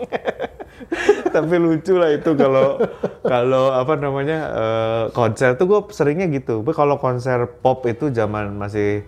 Tapi 1.27 1.55
lucu 1.55 1.93
lah 1.95 2.09
itu 2.09 2.31
kalau 2.33 2.79
kalau 3.21 3.71
apa 3.71 3.93
namanya 3.95 4.39
eh, 4.49 5.03
konser 5.11 5.55
tuh 5.55 5.65
gue 5.65 5.79
seringnya 5.91 6.27
gitu. 6.29 6.61
Tapi 6.61 6.71
kalau 6.71 6.95
konser 6.95 7.47
pop 7.59 7.83
itu 7.83 8.09
zaman 8.09 8.53
masih 8.53 9.03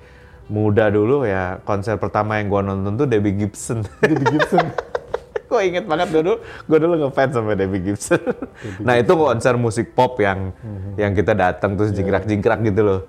muda 0.47 0.87
dulu 0.87 1.23
ya 1.23 1.59
konser 1.61 1.95
pertama 1.95 2.39
yang 2.39 2.47
gue 2.47 2.61
nonton 2.63 2.93
tuh 2.95 3.05
Debbie 3.05 3.35
Gibson. 3.35 3.83
Jadi 3.99 4.23
Gibson. 4.27 4.65
gue 5.47 5.61
inget 5.63 5.87
banget 5.87 6.11
dulu, 6.11 6.43
gue 6.43 6.77
dulu 6.77 7.07
ngefans 7.07 7.31
sama 7.31 7.55
Debbie 7.55 7.79
Gibson. 7.81 8.19
nah 8.83 8.95
itu 8.95 9.11
konser 9.11 9.55
musik 9.55 9.91
pop 9.91 10.19
yang 10.19 10.51
Mhm. 10.59 10.91
yang 10.99 11.11
kita 11.13 11.31
datang 11.31 11.75
terus 11.75 11.91
Iya. 11.91 12.03
jingkrak-jingkrak 12.03 12.59
gitu 12.65 12.81
loh. 12.83 13.01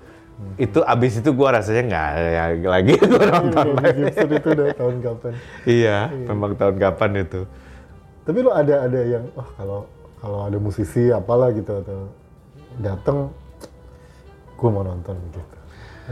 Itu 0.55 0.79
abis 0.79 1.19
itu 1.19 1.35
gua 1.35 1.59
rasanya 1.59 1.83
nggak 1.83 2.07
ya, 2.15 2.43
lagi 2.63 2.95
gua 2.95 3.23
nonton 3.29 3.75
Kayak 3.75 3.83
live. 3.83 3.99
Gibson 3.99 4.29
itu 4.31 4.47
udah 4.49 4.67
tahun 4.71 4.95
kapan. 5.03 5.33
iya, 5.67 5.97
memang 6.07 6.51
tahun 6.55 6.75
kapan 6.79 7.11
itu. 7.19 7.41
Tapi 8.29 8.45
lu 8.45 8.53
ada 8.53 8.85
ada 8.85 8.99
yang 9.01 9.25
oh 9.33 9.49
kalau 9.57 9.79
kalau 10.21 10.45
ada 10.45 10.61
musisi 10.61 11.09
apalah 11.09 11.49
gitu 11.49 11.81
atau 11.81 12.05
dateng 12.77 13.33
gue 14.53 14.69
mau 14.69 14.85
nonton 14.85 15.17
gitu. 15.17 15.41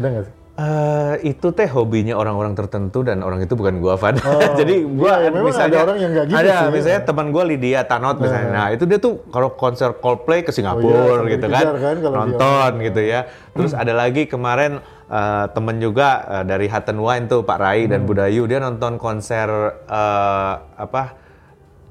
Ada 0.02 0.08
nggak 0.10 0.26
sih? 0.26 0.34
Eh, 0.58 1.38
itu 1.38 1.54
teh 1.54 1.70
hobinya 1.70 2.18
orang-orang 2.18 2.58
tertentu 2.58 3.06
dan 3.06 3.22
orang 3.22 3.46
itu 3.46 3.54
bukan 3.54 3.78
gua 3.78 3.94
Van. 3.94 4.18
Jadi 4.60 4.90
gua 4.90 5.22
iya, 5.22 5.30
memang 5.30 5.54
misalnya 5.54 5.70
ada 5.70 5.86
orang 5.86 5.98
yang 6.02 6.12
nggak 6.18 6.26
gitu 6.34 6.40
ada, 6.42 6.50
sih, 6.50 6.58
ya. 6.58 6.74
misalnya 6.74 7.02
teman 7.06 7.28
gua 7.30 7.44
Lydia 7.46 7.80
Tanot 7.86 8.18
misalnya. 8.18 8.50
Nah, 8.50 8.68
itu 8.74 8.90
dia 8.90 8.98
tuh 8.98 9.22
kalau 9.30 9.54
konser 9.54 9.94
Coldplay 10.02 10.42
ke 10.42 10.50
Singapura 10.50 11.22
sampai 11.22 11.38
gitu 11.38 11.46
kan, 11.46 11.62
kan 11.78 11.98
kalau 12.02 12.02
dia 12.02 12.10
nonton 12.26 12.72
gitu 12.90 13.02
ya. 13.06 13.20
Terus 13.54 13.78
ada 13.78 13.94
lagi 13.94 14.26
kemarin 14.26 14.82
eh, 15.14 15.46
temen 15.54 15.78
juga 15.78 16.26
eh, 16.26 16.44
dari 16.50 16.66
Hutton 16.66 16.98
Wine 17.06 17.26
tuh 17.30 17.46
Pak 17.46 17.58
Rai 17.62 17.86
dan 17.86 18.02
Hmm. 18.02 18.10
Budayu 18.10 18.50
dia 18.50 18.58
nonton 18.58 18.98
konser 18.98 19.46
eh, 19.86 20.54
apa? 20.74 21.27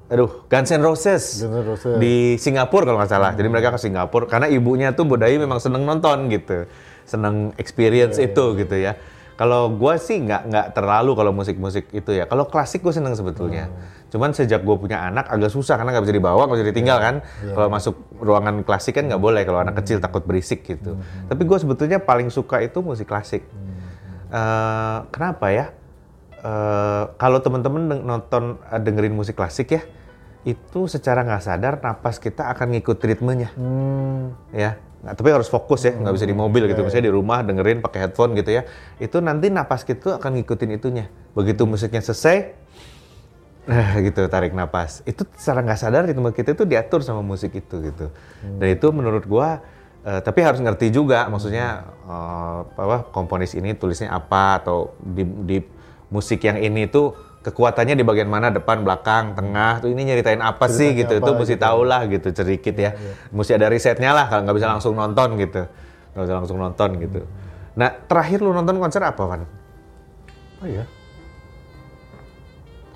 Aduh, 0.07 0.47
Guns 0.47 0.71
N' 0.71 0.85
Roses, 0.87 1.43
Guns 1.43 1.51
N' 1.51 1.67
Roses. 1.67 1.97
di 1.99 2.39
Singapura 2.39 2.87
kalau 2.87 2.99
nggak 3.03 3.11
salah. 3.11 3.35
Jadi 3.35 3.49
mereka 3.51 3.75
ke 3.75 3.81
Singapura 3.83 4.31
karena 4.31 4.47
ibunya 4.47 4.95
tuh 4.95 5.03
Budayu 5.03 5.43
memang 5.43 5.59
seneng 5.59 5.83
nonton 5.83 6.31
gitu, 6.31 6.71
seneng 7.03 7.51
experience 7.59 8.23
Iya, 8.23 8.31
itu 8.31 8.45
gitu 8.55 8.77
ya. 8.79 8.95
Kalau 9.37 9.69
gue 9.69 9.95
sih 10.01 10.17
nggak 10.23 10.43
nggak 10.49 10.67
terlalu 10.73 11.13
kalau 11.13 11.33
musik-musik 11.35 11.93
itu 11.93 12.09
ya. 12.15 12.25
Kalau 12.25 12.49
klasik 12.49 12.81
gue 12.81 12.95
seneng 12.95 13.13
sebetulnya. 13.13 13.69
Hmm. 13.69 14.09
Cuman 14.09 14.33
sejak 14.33 14.65
gue 14.65 14.77
punya 14.81 15.05
anak 15.05 15.29
agak 15.29 15.53
susah 15.53 15.77
karena 15.77 15.93
nggak 15.93 16.09
bisa 16.09 16.17
dibawa, 16.17 16.49
nggak 16.49 16.57
bisa 16.57 16.69
ditinggal 16.73 16.99
kan. 17.03 17.15
Iya. 17.45 17.53
Kalau 17.53 17.69
masuk 17.69 17.95
ruangan 18.17 18.65
klasik 18.65 18.97
kan 18.97 19.05
nggak 19.11 19.21
boleh 19.21 19.45
kalau 19.45 19.61
anak 19.61 19.77
kecil 19.83 20.01
takut 20.01 20.25
berisik 20.25 20.65
gitu. 20.65 20.97
Tapi 21.29 21.43
gue 21.45 21.59
sebetulnya 21.61 22.01
paling 22.01 22.33
suka 22.33 22.65
itu 22.65 22.81
musik 22.81 23.11
klasik. 23.11 23.45
Eh, 24.27 24.99
kenapa 25.13 25.53
ya? 25.53 25.71
Eh, 26.37 27.05
kalau 27.17 27.41
teman-teman 27.41 28.05
nonton 28.05 28.61
eh, 28.69 28.81
dengerin 28.81 29.17
musik 29.17 29.41
klasik 29.41 29.73
ya, 29.73 29.83
itu 30.45 30.85
secara 30.87 31.25
nggak 31.25 31.43
sadar 31.43 31.75
napas 31.81 32.21
kita 32.21 32.53
akan 32.53 32.77
ngikut 32.77 33.01
ritmenya 33.03 33.51
Hmm, 33.57 34.37
ya. 34.53 34.77
Nah, 35.01 35.15
tapi 35.15 35.31
harus 35.31 35.47
fokus 35.47 35.87
ya, 35.87 35.95
nggak 35.95 36.13
bisa 36.13 36.27
di 36.27 36.37
mobil 36.37 36.67
gitu. 36.67 36.83
Misalnya 36.83 37.09
di 37.09 37.15
rumah 37.15 37.41
dengerin 37.41 37.79
pakai 37.81 38.07
headphone 38.07 38.35
gitu 38.37 38.53
ya. 38.53 38.63
Itu 39.01 39.23
nanti 39.23 39.49
napas 39.49 39.87
kita 39.87 40.19
akan 40.19 40.43
ngikutin 40.43 40.71
itunya. 40.77 41.07
Begitu 41.33 41.63
musiknya 41.63 42.03
selesai, 42.03 42.53
nah 43.71 43.97
gitu 44.03 44.27
tarik 44.27 44.53
napas. 44.53 45.01
Itu 45.07 45.25
secara 45.39 45.63
nggak 45.63 45.79
sadar 45.79 46.03
ritme 46.05 46.31
kita 46.35 46.53
itu 46.53 46.67
diatur 46.67 47.01
sama 47.07 47.23
musik 47.23 47.55
itu 47.55 47.81
gitu. 47.87 48.11
Dan 48.59 48.67
itu 48.67 48.87
menurut 48.91 49.25
gua, 49.31 49.63
eh, 50.03 50.21
tapi 50.21 50.43
harus 50.43 50.59
ngerti 50.59 50.91
juga, 50.91 51.31
maksudnya 51.31 51.87
eh, 52.07 52.59
apa 52.67 53.07
komponis 53.15 53.55
ini 53.55 53.79
tulisnya 53.79 54.11
apa 54.11 54.59
atau 54.63 54.95
di, 54.99 55.23
di 55.23 55.59
musik 56.11 56.43
yang 56.47 56.59
ini 56.59 56.87
tuh 56.87 57.15
kekuatannya 57.47 57.95
di 57.95 58.03
bagian 58.03 58.27
mana 58.27 58.51
depan 58.51 58.83
belakang 58.83 59.39
tengah 59.39 59.79
tuh 59.79 59.89
ini 59.91 60.11
nyeritain 60.11 60.43
apa 60.43 60.67
sih 60.67 60.91
Ceritanya 60.91 60.99
gitu 60.99 61.15
apa 61.15 61.23
itu 61.23 61.31
mesti 61.39 61.55
gitu. 61.55 61.63
tahu 61.63 61.81
lah 61.87 62.01
gitu 62.11 62.29
sedikit 62.35 62.75
ya 62.75 62.91
mesti 63.31 63.53
ada 63.55 63.71
risetnya 63.71 64.11
lah 64.11 64.27
kalau 64.27 64.43
nggak 64.43 64.57
bisa 64.59 64.67
langsung 64.67 64.99
nonton 64.99 65.39
gitu 65.39 65.63
nggak 66.15 66.25
bisa 66.27 66.35
langsung 66.35 66.59
nonton 66.59 66.91
gitu 66.99 67.21
nah 67.79 67.95
terakhir 68.11 68.43
lu 68.43 68.51
nonton 68.51 68.75
konser 68.83 69.03
apa 69.07 69.23
kan 69.27 69.41
oh 70.63 70.69
ya. 70.69 70.85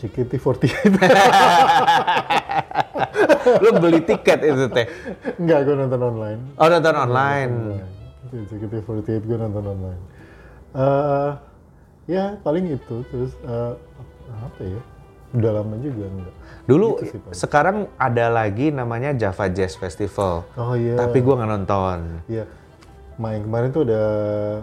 CKT48. 0.00 0.64
lu 3.60 3.68
beli 3.84 4.00
tiket 4.00 4.40
itu 4.48 4.64
teh 4.72 4.88
Enggak, 5.36 5.68
gue 5.68 5.76
nonton 5.76 6.00
online. 6.00 6.40
oh 6.56 6.68
nonton 6.72 6.94
online 6.96 7.52
Online. 7.52 8.48
CKT48 8.48 9.28
gue 9.28 9.36
nonton 9.36 9.60
online. 9.60 10.00
Eh, 10.70 11.30
ya 12.10 12.34
paling 12.42 12.66
itu 12.68 12.96
terus 13.06 13.32
eh, 13.40 13.72
apa 14.26 14.60
ya? 14.60 14.82
Udah 15.30 15.62
lama 15.62 15.78
juga 15.78 16.10
enggak. 16.10 16.34
dulu 16.66 16.98
Gitu 16.98 17.04
sih, 17.06 17.18
sekarang 17.38 17.86
ada 17.94 18.26
lagi 18.26 18.74
namanya 18.74 19.14
Java 19.14 19.46
Jazz 19.46 19.78
Festival 19.78 20.42
Oh 20.58 20.74
iya. 20.74 20.98
tapi 20.98 21.22
gua 21.22 21.38
nggak 21.38 21.50
nonton 21.52 21.98
Iya. 22.26 22.44
Main 23.14 23.44
kemarin 23.44 23.68
tuh 23.70 23.84
ada 23.84 24.02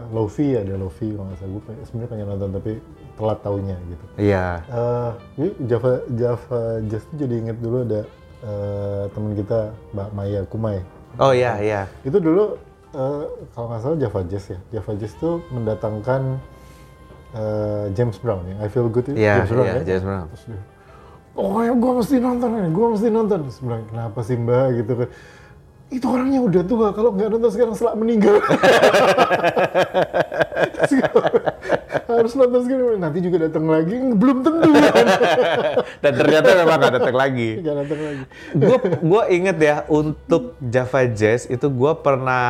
Lofi, 0.10 0.58
ada 0.58 0.76
Lofi 0.76 1.14
kalau 1.14 1.30
nggak 1.30 1.40
salah. 1.40 1.52
Gue 1.54 1.62
sebenarnya 1.86 2.10
pengen 2.10 2.28
nonton 2.28 2.50
tapi 2.52 2.72
telat 3.16 3.40
taunya 3.42 3.78
gitu. 3.82 4.06
iya 4.20 4.46
gue 5.34 5.50
Java 5.66 5.92
Java 6.12 6.62
Jazz 6.86 7.04
tuh 7.08 7.18
jadi 7.18 7.34
inget 7.40 7.58
dulu 7.58 7.78
ada 7.82 8.02
eh, 8.44 9.04
teman 9.10 9.32
kita 9.34 9.60
Mbak 9.94 10.10
Maya 10.12 10.42
Kumai. 10.46 10.78
oh 11.18 11.32
iya 11.32 11.58
iya 11.58 11.82
Itu 12.04 12.20
dulu 12.20 12.60
eh, 12.92 13.24
kalau 13.54 13.72
nggak 13.72 13.82
salah 13.82 13.98
Java 13.98 14.20
Jazz 14.28 14.46
ya. 14.52 14.60
Java 14.70 14.92
Jazz 14.96 15.14
tuh 15.16 15.40
mendatangkan 15.50 16.38
eh, 17.36 17.86
James 17.92 18.18
Brown 18.22 18.42
ya. 18.48 18.56
I 18.64 18.68
Feel 18.72 18.88
Good 18.88 19.06
itu 19.12 19.18
Iya, 19.18 19.34
James 19.44 19.52
Brown 19.52 19.66
iya, 19.66 19.74
ya. 19.74 19.84
James 19.84 20.04
Brown. 20.06 20.26
Terus 20.32 20.44
dia, 20.48 20.62
pokoknya 21.36 21.74
gue 21.78 21.92
mesti 22.02 22.16
nonton 22.22 22.50
ini, 22.54 22.70
gue 22.72 22.88
mesti 22.94 23.08
nonton. 23.12 23.38
Terus 23.48 23.60
bilang, 23.62 23.84
kenapa 23.90 24.20
sih 24.24 24.36
mbak 24.38 24.68
gitu 24.80 24.94
kan. 24.96 25.10
Itu 25.88 26.06
orangnya 26.12 26.40
udah 26.44 26.64
tua, 26.68 26.88
kalau 26.92 27.16
nggak 27.16 27.30
nonton 27.32 27.52
sekarang 27.52 27.76
selak 27.76 27.96
meninggal. 27.96 28.36
Harus 32.18 32.34
nonton 32.34 32.62
sekarang, 32.62 32.98
nanti 32.98 33.20
juga 33.20 33.38
datang 33.44 33.66
lagi, 33.66 33.94
belum 33.94 34.38
tentu 34.42 34.70
kan. 34.74 35.06
dan 36.04 36.12
ternyata 36.14 36.50
memang 36.56 36.78
nggak 36.78 36.94
datang 36.96 37.16
lagi 37.16 37.50
Nggak 37.62 37.76
datang 37.78 38.00
lagi. 38.02 38.24
gue 38.54 38.78
gue 39.00 39.24
inget 39.32 39.58
ya 39.60 39.76
untuk 39.88 40.44
Java 40.60 41.02
Jazz 41.08 41.46
itu 41.46 41.68
gue 41.68 41.94
pernah 41.98 42.46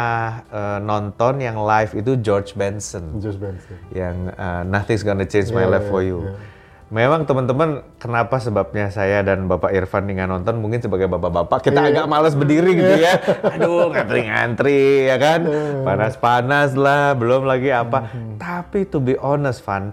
eh, 0.47 0.79
nonton 0.79 1.33
yang 1.37 1.59
live 1.59 1.91
itu 1.93 2.15
George 2.17 2.53
Benson 2.53 3.17
Josh 3.17 3.35
Benson. 3.35 3.75
yang 3.91 4.15
eh, 4.29 4.61
Nothing's 4.63 5.01
Gonna 5.01 5.23
Change 5.23 5.49
My 5.49 5.63
Iya, 5.63 5.71
Life 5.73 5.87
for 5.87 5.99
iya, 5.99 6.09
You. 6.09 6.19
iya. 6.23 6.55
Memang 6.87 7.27
teman-teman 7.27 7.69
kenapa 7.99 8.39
sebabnya 8.39 8.87
saya 8.87 9.19
dan 9.19 9.43
Bapak 9.45 9.75
Irfan 9.75 10.07
nih 10.07 10.17
nggak 10.17 10.29
nonton 10.29 10.55
mungkin 10.57 10.79
sebagai 10.79 11.05
bapak-bapak 11.05 11.59
kita 11.61 11.83
Iya. 11.83 11.91
agak 11.91 12.05
males 12.07 12.31
berdiri 12.31 12.71
gitu 12.73 12.93
ya. 12.97 13.19
Aduh 13.53 13.91
ngantri-ngantri 13.91 15.03
ya 15.05 15.17
kan. 15.17 15.39
Iya. 15.43 15.83
Panas-panas 15.83 16.71
lah, 16.73 17.11
belum 17.11 17.43
lagi 17.43 17.69
apa. 17.69 18.07
Hmm. 18.07 18.39
Tapi 18.39 18.87
to 18.87 18.97
be 18.97 19.19
honest 19.19 19.59
Van, 19.61 19.91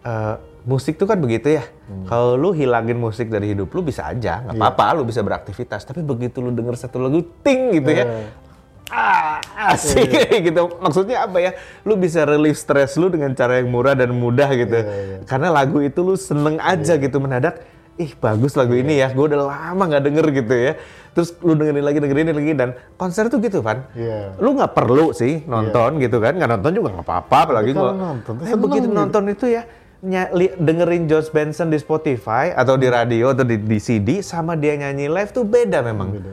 eh, 0.00 0.34
musik 0.62 0.94
tuh 0.94 1.06
kan 1.06 1.18
begitu 1.18 1.58
ya. 1.58 1.66
Hmm. 1.84 2.06
Kalau 2.06 2.38
lu 2.38 2.54
hilangin 2.54 2.96
musik 2.96 3.26
dari 3.26 3.50
hidup 3.50 3.66
lu 3.68 3.82
bisa 3.82 4.06
aja, 4.06 4.38
nggak 4.40 4.54
Iya. 4.54 4.62
apa-apa, 4.62 4.94
lu 4.94 5.02
bisa 5.02 5.20
beraktivitas. 5.20 5.82
Tapi 5.82 6.00
begitu 6.00 6.38
lu 6.38 6.54
denger 6.54 6.78
satu 6.78 7.02
lagu 7.02 7.18
ting 7.42 7.74
gitu 7.74 7.90
ya, 7.90 8.06
Iya. 8.06 8.46
Ah 8.88 9.38
asik 9.70 10.08
gitu. 10.48 10.78
Maksudnya 10.78 11.24
apa 11.24 11.38
ya? 11.38 11.50
Lu 11.82 11.94
bisa 11.94 12.24
relief 12.24 12.56
stres 12.56 12.96
lu 12.96 13.08
dengan 13.08 13.32
cara 13.32 13.60
yang 13.60 13.68
murah 13.68 13.92
dan 13.92 14.10
mudah 14.10 14.48
gitu. 14.52 14.74
Iya, 14.74 14.84
iya. 14.84 15.18
karena 15.24 15.48
lagu 15.48 15.78
itu 15.78 16.00
lu 16.00 16.14
seneng 16.14 16.56
aja 16.56 16.96
gitu 16.96 17.18
mendadak 17.18 17.62
ih 17.98 18.14
bagus 18.14 18.54
lagu 18.54 18.78
ini 18.78 19.02
ya 19.02 19.10
gue 19.10 19.24
udah 19.26 19.42
lama 19.42 19.82
nggak 19.82 20.02
denger 20.02 20.26
gitu 20.30 20.54
ya. 20.54 20.72
Terus 21.12 21.34
lu 21.42 21.52
dengerin 21.52 21.82
lagi 21.82 21.98
dengerin 21.98 22.30
lagi 22.30 22.52
dan 22.54 22.70
konser 22.94 23.26
tuh 23.26 23.42
gitu 23.42 23.58
Van. 23.58 23.82
Iya. 23.92 24.38
lu 24.38 24.54
nggak 24.54 24.70
perlu 24.70 25.10
sih 25.10 25.42
nonton 25.44 25.98
gitu 25.98 26.22
kan 26.22 26.38
nggak 26.38 26.50
nonton 26.54 26.70
juga 26.72 26.88
nggak 26.94 27.06
apa-apa 27.06 27.38
apalagi 27.42 27.70
gua 27.74 27.90
nonton 27.90 28.38
eh, 28.40 28.54
begitu 28.54 28.86
gitu. 28.86 28.94
nonton 28.94 29.22
itu 29.26 29.46
ya 29.50 29.62
nya- 29.98 30.30
li- 30.30 30.54
dengerin 30.54 31.10
George 31.10 31.34
Benson 31.34 31.68
di 31.68 31.78
Spotify 31.82 32.54
atau 32.54 32.78
di 32.78 32.86
radio 32.86 33.34
atau 33.34 33.42
di, 33.42 33.58
di 33.58 33.82
CD 33.82 34.22
sama 34.22 34.54
dia 34.54 34.78
nyanyi 34.78 35.10
live 35.10 35.34
tuh 35.34 35.42
beda 35.42 35.82
memang. 35.82 36.14
Beda, 36.14 36.32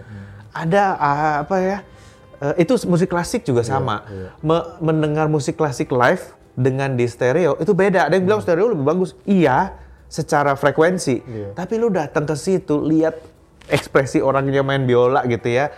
ada 0.54 0.84
ah, 0.96 1.34
apa 1.42 1.58
ya 1.58 1.78
eh, 2.42 2.63
itu 2.63 2.74
musik 2.88 3.10
klasik 3.12 3.42
juga 3.44 3.62
sama. 3.63 4.04
iya. 4.10 4.30
Me- 4.44 4.68
mendengar 4.82 5.27
musik 5.27 5.56
klasik 5.56 5.92
live 5.92 6.24
dengan 6.56 6.96
di 6.96 7.06
stereo 7.08 7.60
itu 7.60 7.75
beda. 7.75 8.08
Ada 8.08 8.15
yang 8.20 8.25
bilang 8.25 8.42
stereo 8.42 8.72
lebih 8.72 8.86
bagus. 8.88 9.13
Iya 9.27 9.75
secara 10.06 10.54
frekuensi. 10.56 11.15
Iya. 11.25 11.50
tapi 11.58 11.75
lu 11.82 11.89
datang 11.92 12.24
ke 12.24 12.38
situ 12.38 12.77
lihat 12.80 13.18
ekspresi 13.68 14.22
orangnya 14.22 14.62
main 14.62 14.86
biola 14.86 15.25
gitu 15.25 15.50
ya 15.50 15.74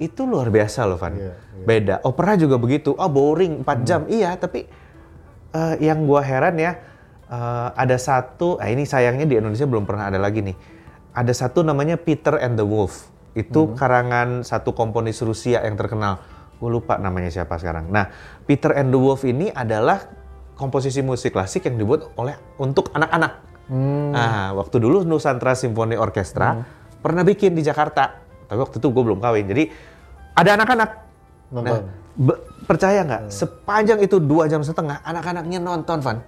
itu 0.00 0.24
luar 0.24 0.48
biasa 0.48 0.88
loh 0.88 0.96
Van. 0.96 1.12
Iya, 1.12 1.32
iya. 1.36 1.64
beda. 1.66 1.94
Opera 2.08 2.32
juga 2.40 2.56
begitu. 2.56 2.96
Oh 2.96 3.10
boring 3.12 3.60
4 3.64 3.88
jam. 3.88 4.00
Iya 4.08 4.36
tapi 4.40 4.64
eh, 5.52 5.74
yang 5.84 6.08
gua 6.08 6.24
heran 6.24 6.56
ya 6.56 6.78
eh, 7.28 7.68
ada 7.76 7.96
satu 8.00 8.56
ah 8.56 8.68
ini 8.68 8.88
sayangnya 8.88 9.28
di 9.28 9.36
Indonesia 9.36 9.68
belum 9.68 9.84
pernah 9.84 10.08
ada 10.08 10.16
lagi 10.16 10.40
nih. 10.40 10.56
Ada 11.10 11.34
satu 11.34 11.66
namanya 11.66 11.98
Peter 11.98 12.38
and 12.38 12.54
the 12.56 12.64
Wolf 12.64 13.10
itu 13.34 13.74
karangan 13.78 14.42
satu 14.42 14.74
komponis 14.74 15.22
Rusia 15.22 15.62
yang 15.62 15.78
terkenal 15.78 16.18
gue 16.58 16.70
lupa 16.70 16.98
namanya 16.98 17.30
siapa 17.30 17.56
sekarang 17.56 17.88
nah 17.88 18.10
Peter 18.44 18.74
and 18.74 18.90
the 18.90 18.98
Wolf 18.98 19.22
ini 19.22 19.48
adalah 19.54 20.02
komposisi 20.58 21.00
musik 21.00 21.32
klasik 21.32 21.64
yang 21.64 21.78
dibuat 21.80 22.10
oleh 22.18 22.36
untuk 22.58 22.90
anak-anak 22.92 23.50
Hmm. 23.70 24.10
Nah, 24.10 24.50
waktu 24.58 24.82
dulu 24.82 25.06
Nusantara 25.06 25.54
Symphony 25.54 25.94
Orchestra 25.94 26.66
pernah 26.98 27.22
bikin 27.22 27.54
di 27.54 27.62
Jakarta. 27.62 28.18
Tapi 28.50 28.58
waktu 28.58 28.82
itu 28.82 28.90
gue 28.90 29.02
belum 29.06 29.22
kawin. 29.22 29.46
Jadi 29.46 29.70
ada 30.34 30.58
anak-anak. 30.58 30.90
Nah, 31.54 31.86
be- 32.18 32.40
percaya 32.66 33.06
nggak? 33.06 33.30
Sepanjang 33.30 34.02
itu 34.02 34.18
dua 34.18 34.50
jam 34.50 34.66
setengah, 34.66 34.98
anak-anaknya 35.06 35.62
nonton, 35.62 36.02
Van. 36.02 36.18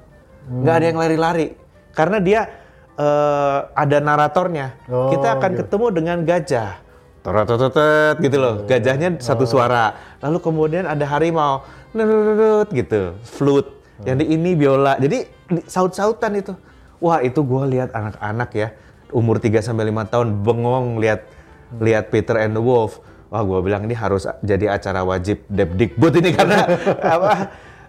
Nggak 0.47 0.75
ada 0.79 0.87
yang 0.87 0.99
lari-lari. 1.03 1.47
Karena 1.91 2.23
dia 2.23 2.47
eh, 2.95 3.59
ada 3.75 3.99
naratornya. 3.99 4.79
Oh, 4.87 5.11
Kita 5.11 5.35
akan 5.35 5.51
gitu. 5.51 5.67
ketemu 5.67 5.87
dengan 5.91 6.19
gajah, 6.23 6.79
torotototet 7.23 8.19
gitu 8.19 8.37
loh. 8.39 8.55
Gajahnya 8.67 9.19
satu 9.23 9.47
suara. 9.47 9.95
Lalu 10.21 10.39
kemudian 10.43 10.85
ada 10.87 11.07
harimau, 11.07 11.63
nerut 11.95 12.69
gitu, 12.71 13.17
flute. 13.23 13.71
Yang 14.03 14.17
di 14.23 14.27
ini 14.35 14.51
biola. 14.59 14.99
Jadi 14.99 15.19
di- 15.27 15.67
saut-sautan 15.71 16.35
itu. 16.35 16.53
Wah, 16.99 17.23
itu 17.23 17.43
gua 17.43 17.67
lihat 17.67 17.95
anak-anak 17.95 18.51
ya 18.55 18.69
umur 19.15 19.39
3 19.39 19.63
sampai 19.63 19.91
5 19.91 20.07
tahun 20.11 20.29
bengong 20.43 20.99
lihat 20.99 21.27
lihat 21.79 22.11
Peter 22.11 22.39
and 22.39 22.59
the 22.59 22.63
Wolf. 22.63 22.99
Wah, 23.31 23.43
gua 23.47 23.63
bilang 23.63 23.87
ini 23.87 23.95
harus 23.95 24.27
jadi 24.43 24.75
acara 24.75 25.07
wajib 25.07 25.47
Depdikbud 25.49 26.15
ini 26.19 26.31
karena 26.35 26.67
apa? 27.15 27.33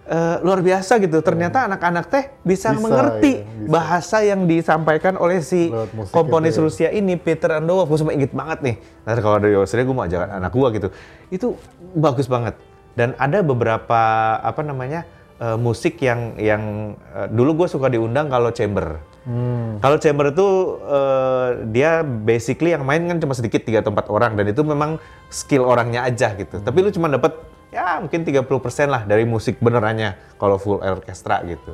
Eh, 0.08 0.36
luar 0.44 0.60
biasa 0.60 1.00
gitu. 1.00 1.20
Ternyata 1.24 1.68
anak-anak 1.68 2.06
teh 2.12 2.24
bisa, 2.44 2.76
Bisa, 2.76 2.82
mengerti 2.82 3.42
ya, 3.42 3.48
bisa. 3.48 3.70
bahasa 3.72 4.18
yang 4.24 4.46
disampaikan 4.48 5.16
oleh 5.16 5.40
si 5.40 5.72
komponis 6.12 6.56
itu 6.56 6.62
ya. 6.62 6.66
Rusia 6.68 6.90
ini 6.92 7.16
Peter 7.16 7.56
and 7.56 7.68
the 7.68 7.74
Wolf. 7.74 7.88
Gue 7.88 8.00
sampai 8.00 8.16
inget 8.20 8.36
banget 8.36 8.60
nih. 8.64 8.76
Nah, 9.08 9.14
kalau 9.20 9.38
dari 9.40 9.56
Australia 9.56 9.86
gue 9.88 9.96
mau 9.96 10.06
ajak 10.06 10.22
anak 10.28 10.52
gue 10.52 10.68
gitu. 10.76 10.88
Itu 11.32 11.48
bagus 11.96 12.28
banget. 12.28 12.56
Dan 12.94 13.18
ada 13.18 13.42
beberapa 13.42 14.02
apa 14.38 14.62
namanya 14.62 15.08
eh, 15.42 15.58
musik 15.58 15.98
yang 16.04 16.38
yang 16.38 16.94
eh, 17.16 17.28
dulu 17.32 17.64
gue 17.64 17.68
suka 17.72 17.90
diundang 17.90 18.30
kalau 18.30 18.54
chamber. 18.54 19.02
Hmm. 19.24 19.80
Kalau 19.80 19.98
chamber 20.04 20.36
itu 20.36 20.48
eh, 20.84 21.48
dia 21.72 22.04
basically 22.04 22.76
yang 22.76 22.84
main 22.84 23.08
kan 23.08 23.24
cuma 23.24 23.32
sedikit 23.32 23.64
tiga 23.64 23.80
atau 23.80 23.96
empat 23.96 24.12
orang 24.12 24.36
dan 24.36 24.52
itu 24.52 24.62
memang 24.68 25.00
skill 25.32 25.64
orangnya 25.64 26.04
aja 26.04 26.36
gitu. 26.36 26.60
Tapi 26.60 26.78
lu 26.84 26.92
cuma 26.92 27.08
dapat 27.08 27.53
ya 27.74 27.98
mungkin 28.00 28.22
30% 28.22 28.46
lah 28.88 29.02
dari 29.04 29.26
musik 29.26 29.58
benerannya 29.58 30.38
kalau 30.38 30.62
full 30.62 30.78
orkestra 30.80 31.42
gitu. 31.44 31.74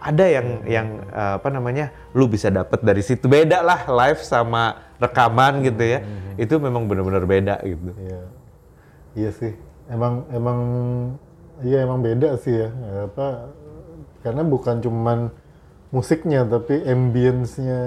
Ada 0.00 0.24
yang 0.28 0.46
yang 0.64 0.88
eh, 1.08 1.34
apa 1.36 1.48
namanya 1.52 1.92
lu 2.16 2.24
bisa 2.26 2.48
dapat 2.48 2.80
dari 2.80 3.04
situ 3.04 3.28
beda 3.28 3.60
lah 3.60 3.84
live 3.84 4.20
sama 4.24 4.80
rekaman 4.96 5.60
gitu 5.60 5.84
ya. 5.84 6.00
Itu 6.40 6.56
memang 6.56 6.88
benar-benar 6.88 7.28
beda 7.28 7.60
gitu. 7.60 7.92
Iya. 8.00 8.22
Iya 9.16 9.30
sih. 9.32 9.52
Emang 9.88 10.24
emang 10.32 10.58
iya 11.60 11.84
emang 11.84 12.00
beda 12.00 12.36
sih 12.40 12.54
ya. 12.54 12.68
Apa 13.08 13.52
karena 14.24 14.42
bukan 14.42 14.80
cuman 14.80 15.18
musiknya 15.94 16.42
tapi 16.44 16.82
ambience-nya 16.82 17.80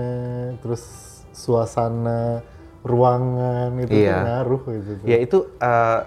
terus 0.63 0.81
suasana 1.35 2.41
ruangan 2.83 3.75
itu 3.79 3.91
Iya. 4.07 4.17
ngaruh 4.23 4.61
gitu. 4.71 4.91
Ya 5.03 5.17
itu 5.19 5.37
eh, 5.59 5.99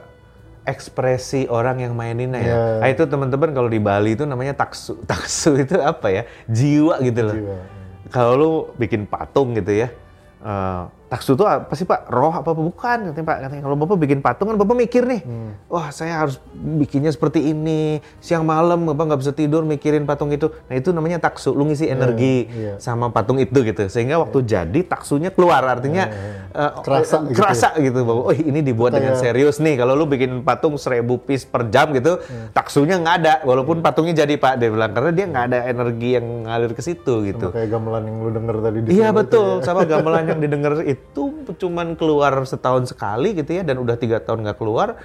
ekspresi 0.62 1.50
orang 1.50 1.82
yang 1.82 1.92
maininnya 1.98 2.38
ya. 2.38 2.46
Iya. 2.46 2.62
Nah, 2.78 2.88
itu 2.90 3.02
teman-teman 3.06 3.50
kalau 3.50 3.68
di 3.70 3.80
Bali 3.82 4.14
itu 4.14 4.24
namanya 4.26 4.54
taksu. 4.54 4.98
Taksu 5.10 5.58
itu 5.58 5.78
apa 5.82 6.08
ya? 6.10 6.22
Jiwa 6.46 7.02
gitu 7.02 7.20
loh. 7.26 7.36
Jiwa. 7.36 7.56
Kalau 8.12 8.32
lu 8.36 8.50
bikin 8.76 9.08
patung 9.08 9.56
gitu 9.56 9.72
ya. 9.72 9.88
eh, 10.42 10.82
taksu 11.12 11.36
itu 11.36 11.44
apa 11.44 11.68
sih 11.76 11.84
Pak? 11.84 12.08
Roh 12.08 12.32
apa, 12.32 12.56
apa 12.56 12.62
bukan? 12.64 13.12
Katanya 13.12 13.26
Pak, 13.28 13.36
katanya 13.44 13.62
kalau 13.68 13.76
Bapak 13.76 13.96
bikin 14.00 14.24
patung 14.24 14.48
kan 14.48 14.56
Bapak 14.56 14.72
mikir 14.72 15.04
nih. 15.04 15.20
Hmm. 15.20 15.52
Wah, 15.68 15.92
saya 15.92 16.24
harus 16.24 16.40
bikinnya 16.56 17.12
seperti 17.12 17.52
ini. 17.52 18.00
Siang 18.24 18.48
malam 18.48 18.88
Bapak 18.88 19.12
nggak 19.12 19.20
bisa 19.20 19.32
tidur 19.36 19.68
mikirin 19.68 20.08
patung 20.08 20.32
itu. 20.32 20.48
Nah, 20.72 20.74
itu 20.80 20.88
namanya 20.96 21.20
taksu. 21.20 21.52
Lu 21.52 21.68
ngisi 21.68 21.84
energi 21.84 22.48
iya. 22.48 22.80
sama 22.80 23.12
patung 23.12 23.36
itu 23.36 23.60
gitu. 23.60 23.92
Sehingga 23.92 24.16
waktu 24.16 24.40
jadi 24.48 24.80
taksunya 24.88 25.28
keluar 25.28 25.60
artinya 25.68 26.08
eh, 26.56 26.72
Kerasa 26.80 27.28
gitu 27.28 27.42
kerasa 27.42 27.68
gitu 27.76 28.00
bahwa 28.06 28.30
oh 28.30 28.34
ini 28.34 28.60
dibuat 28.64 28.94
dengan 28.94 29.18
Kayak- 29.18 29.22
serius 29.22 29.56
nih 29.58 29.74
kalau 29.76 29.98
lu 29.98 30.06
bikin 30.06 30.46
patung 30.46 30.78
seribu 30.78 31.18
piece 31.18 31.44
per 31.44 31.68
jam 31.68 31.90
gitu 31.92 32.22
taksunya 32.54 32.96
nggak 33.00 33.16
ada 33.24 33.34
walaupun 33.42 33.82
patungnya 33.82 34.24
jadi 34.24 34.38
pak 34.38 34.62
dia 34.62 34.70
bilang 34.70 34.92
karena 34.94 35.10
dia 35.10 35.26
nggak 35.28 35.44
ada 35.50 35.58
energi 35.68 36.08
yang 36.16 36.26
ngalir 36.46 36.72
ke 36.72 36.82
situ 36.84 37.26
gitu 37.26 37.50
Sama 37.50 37.56
kayak 37.58 37.68
gamelan 37.72 38.02
yang 38.06 38.16
lu 38.22 38.30
denger 38.30 38.56
tadi 38.62 38.78
di 38.78 38.88
Iya 38.94 39.08
betul, 39.10 39.48
ya. 39.60 39.64
sama 39.66 39.82
gamelan 39.84 40.24
yang 40.28 40.40
didengar 40.40 40.72
itu 40.84 41.01
cuman 41.58 41.94
keluar 41.94 42.32
setahun 42.42 42.88
sekali 42.88 43.36
gitu 43.36 43.50
ya, 43.52 43.62
dan 43.62 43.78
udah 43.78 43.96
tiga 43.96 44.18
tahun 44.18 44.46
nggak 44.46 44.58
keluar. 44.58 44.96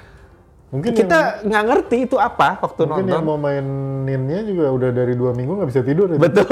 Mungkin 0.67 0.91
kita 0.91 1.47
nggak 1.47 1.63
ngerti 1.63 1.97
itu 2.11 2.19
apa 2.19 2.59
waktu 2.59 2.83
Mungkin 2.83 3.07
yang 3.07 3.23
nonton. 3.23 3.27
mau 3.31 3.39
maininnya 3.39 4.43
juga 4.43 4.67
udah 4.67 4.89
dari 4.91 5.15
dua 5.15 5.31
minggu 5.31 5.63
nggak 5.63 5.69
bisa 5.71 5.79
tidur 5.79 6.11
ya. 6.11 6.19
Betul, 6.19 6.43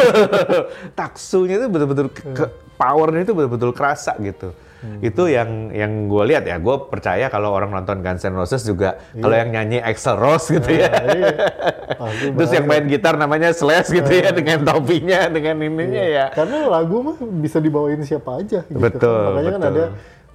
taksunya 0.99 1.60
itu 1.60 1.67
betul-betul 1.67 2.08
ke, 2.15 2.23
ke- 2.31 2.51
powernya 2.79 3.27
itu 3.27 3.36
betul-betul 3.36 3.75
kerasa 3.75 4.15
gitu. 4.23 4.55
Itu 5.02 5.28
yang 5.28 5.69
yang 5.69 6.08
gue 6.08 6.24
lihat 6.30 6.43
ya, 6.45 6.56
gue 6.58 6.76
percaya 6.88 7.28
kalau 7.28 7.52
orang 7.52 7.69
nonton 7.71 8.00
Guns 8.02 8.24
N' 8.24 8.34
Roses 8.34 8.63
juga 8.63 8.98
kalau 9.13 9.36
yang 9.36 9.52
nyanyi 9.52 9.84
Axl 9.84 10.15
Rose 10.17 10.50
gitu 10.56 10.69
ya. 10.71 10.89
Iya. 10.89 11.36
Pasti 12.02 12.26
Terus 12.34 12.52
yang 12.56 12.65
main 12.65 12.86
gitar 12.88 13.15
namanya 13.15 13.52
Slash 13.52 13.91
gitu 13.91 14.12
ya 14.12 14.32
dengan 14.32 14.65
topinya, 14.65 15.30
dengan 15.30 15.62
ininya 15.62 16.06
ya. 16.06 16.26
Karena 16.34 16.67
lagu 16.67 17.02
mah 17.02 17.15
bisa 17.39 17.60
dibawain 17.60 18.02
siapa 18.02 18.41
aja 18.41 18.63
gitu. 18.65 18.80
Betul, 18.80 19.36
Makanya 19.36 19.52
kan 19.52 19.62
betul. 19.62 19.74
ada 19.76 19.86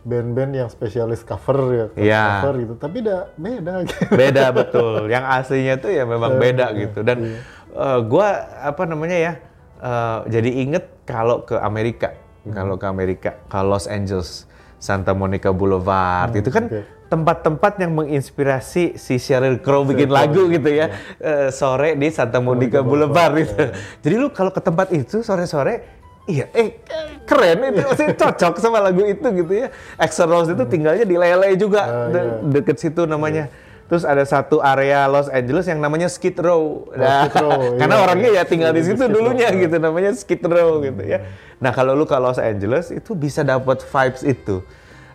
band-band 0.01 0.53
yang 0.57 0.69
spesialis 0.73 1.21
cover 1.21 1.59
ya, 1.69 1.87
Iya. 1.93 2.25
cover 2.41 2.55
gitu. 2.65 2.75
Tapi 2.81 2.97
udah 3.05 3.21
beda 3.37 3.75
gitu. 3.85 4.01
beda 4.17 4.45
betul 4.57 5.01
yang 5.13 5.25
aslinya 5.29 5.75
tuh 5.77 5.93
ya 5.93 6.09
memang 6.09 6.41
beda 6.41 6.73
gitu 6.73 7.05
dan 7.05 7.37
eh, 7.71 7.99
gua 8.09 8.29
apa 8.65 8.83
namanya 8.89 9.17
ya 9.21 9.33
eh, 9.77 10.19
jadi 10.33 10.51
inget 10.65 10.85
kalau 11.05 11.45
ke 11.45 11.53
Amerika 11.59 12.17
kalau 12.44 12.74
ke 12.74 12.87
Amerika 12.87 13.37
ke 13.42 13.61
Los 13.61 13.85
Angeles 13.85 14.48
Santa 14.76 15.12
Monica 15.12 15.50
Boulevard 15.50 16.33
itu 16.33 16.48
kan 16.48 16.64
oke. 16.64 16.81
tempat-tempat 17.07 17.72
yang 17.79 17.92
menginspirasi 17.92 18.96
si 18.96 19.14
Sheryl 19.16 19.59
Crow 19.59 19.83
bikin 19.83 20.09
lagu 20.09 20.48
gitu 20.48 20.70
ya 20.70 20.88
Eh, 21.16 21.48
sore 21.50 21.92
di 21.94 22.09
Santa 22.09 22.38
Monica 22.38 22.81
Boulevard 22.81 23.37
gitu 23.37 23.55
jadi 24.00 24.14
lu 24.16 24.29
kalau 24.29 24.48
ke 24.48 24.59
tempat 24.59 24.88
itu 24.90 25.20
sore-sore 25.20 26.00
Iya, 26.22 26.46
eh 26.53 26.79
keren 27.24 27.59
itu, 27.64 27.81
maksudnya 27.81 28.14
cocok 28.14 28.55
sama 28.57 28.79
lagu 28.79 29.03
itu 29.03 29.24
gitu 29.35 29.50
ya. 29.57 29.72
Axl 29.98 30.31
Rose 30.31 30.53
itu 30.53 30.62
tinggalnya 30.62 31.03
di 31.03 31.16
Lele 31.16 31.59
juga, 31.59 31.81
Ah, 31.83 32.07
de- 32.07 32.22
iya. 32.22 32.35
deket 32.55 32.76
situ 32.79 33.03
namanya. 33.03 33.50
Terus 33.90 34.07
ada 34.07 34.22
satu 34.22 34.62
area 34.62 35.11
Los 35.11 35.26
Angeles 35.26 35.66
yang 35.66 35.83
namanya 35.83 36.07
Skid 36.07 36.38
Row. 36.38 36.87
Nah, 36.94 37.26
Skid 37.26 37.42
Row, 37.42 37.59
karena 37.83 37.96
iya. 37.98 38.05
orangnya 38.07 38.31
ya 38.38 38.42
tinggal 38.46 38.70
di 38.70 38.79
Iya, 38.79 38.87
di 38.87 38.88
situ 38.94 39.03
Skid 39.03 39.11
Row. 39.11 39.16
dulunya 39.18 39.48
gitu, 39.50 39.76
namanya 39.83 40.11
Skid 40.14 40.42
Row 40.46 40.70
gitu 40.79 41.03
ya. 41.03 41.18
Nah, 41.59 41.74
kalau 41.74 41.98
lu 41.98 42.07
ke 42.07 42.14
Los 42.14 42.38
Angeles 42.38 42.94
itu 42.94 43.18
bisa 43.18 43.42
dapat 43.42 43.83
vibes 43.83 44.22
itu. 44.22 44.62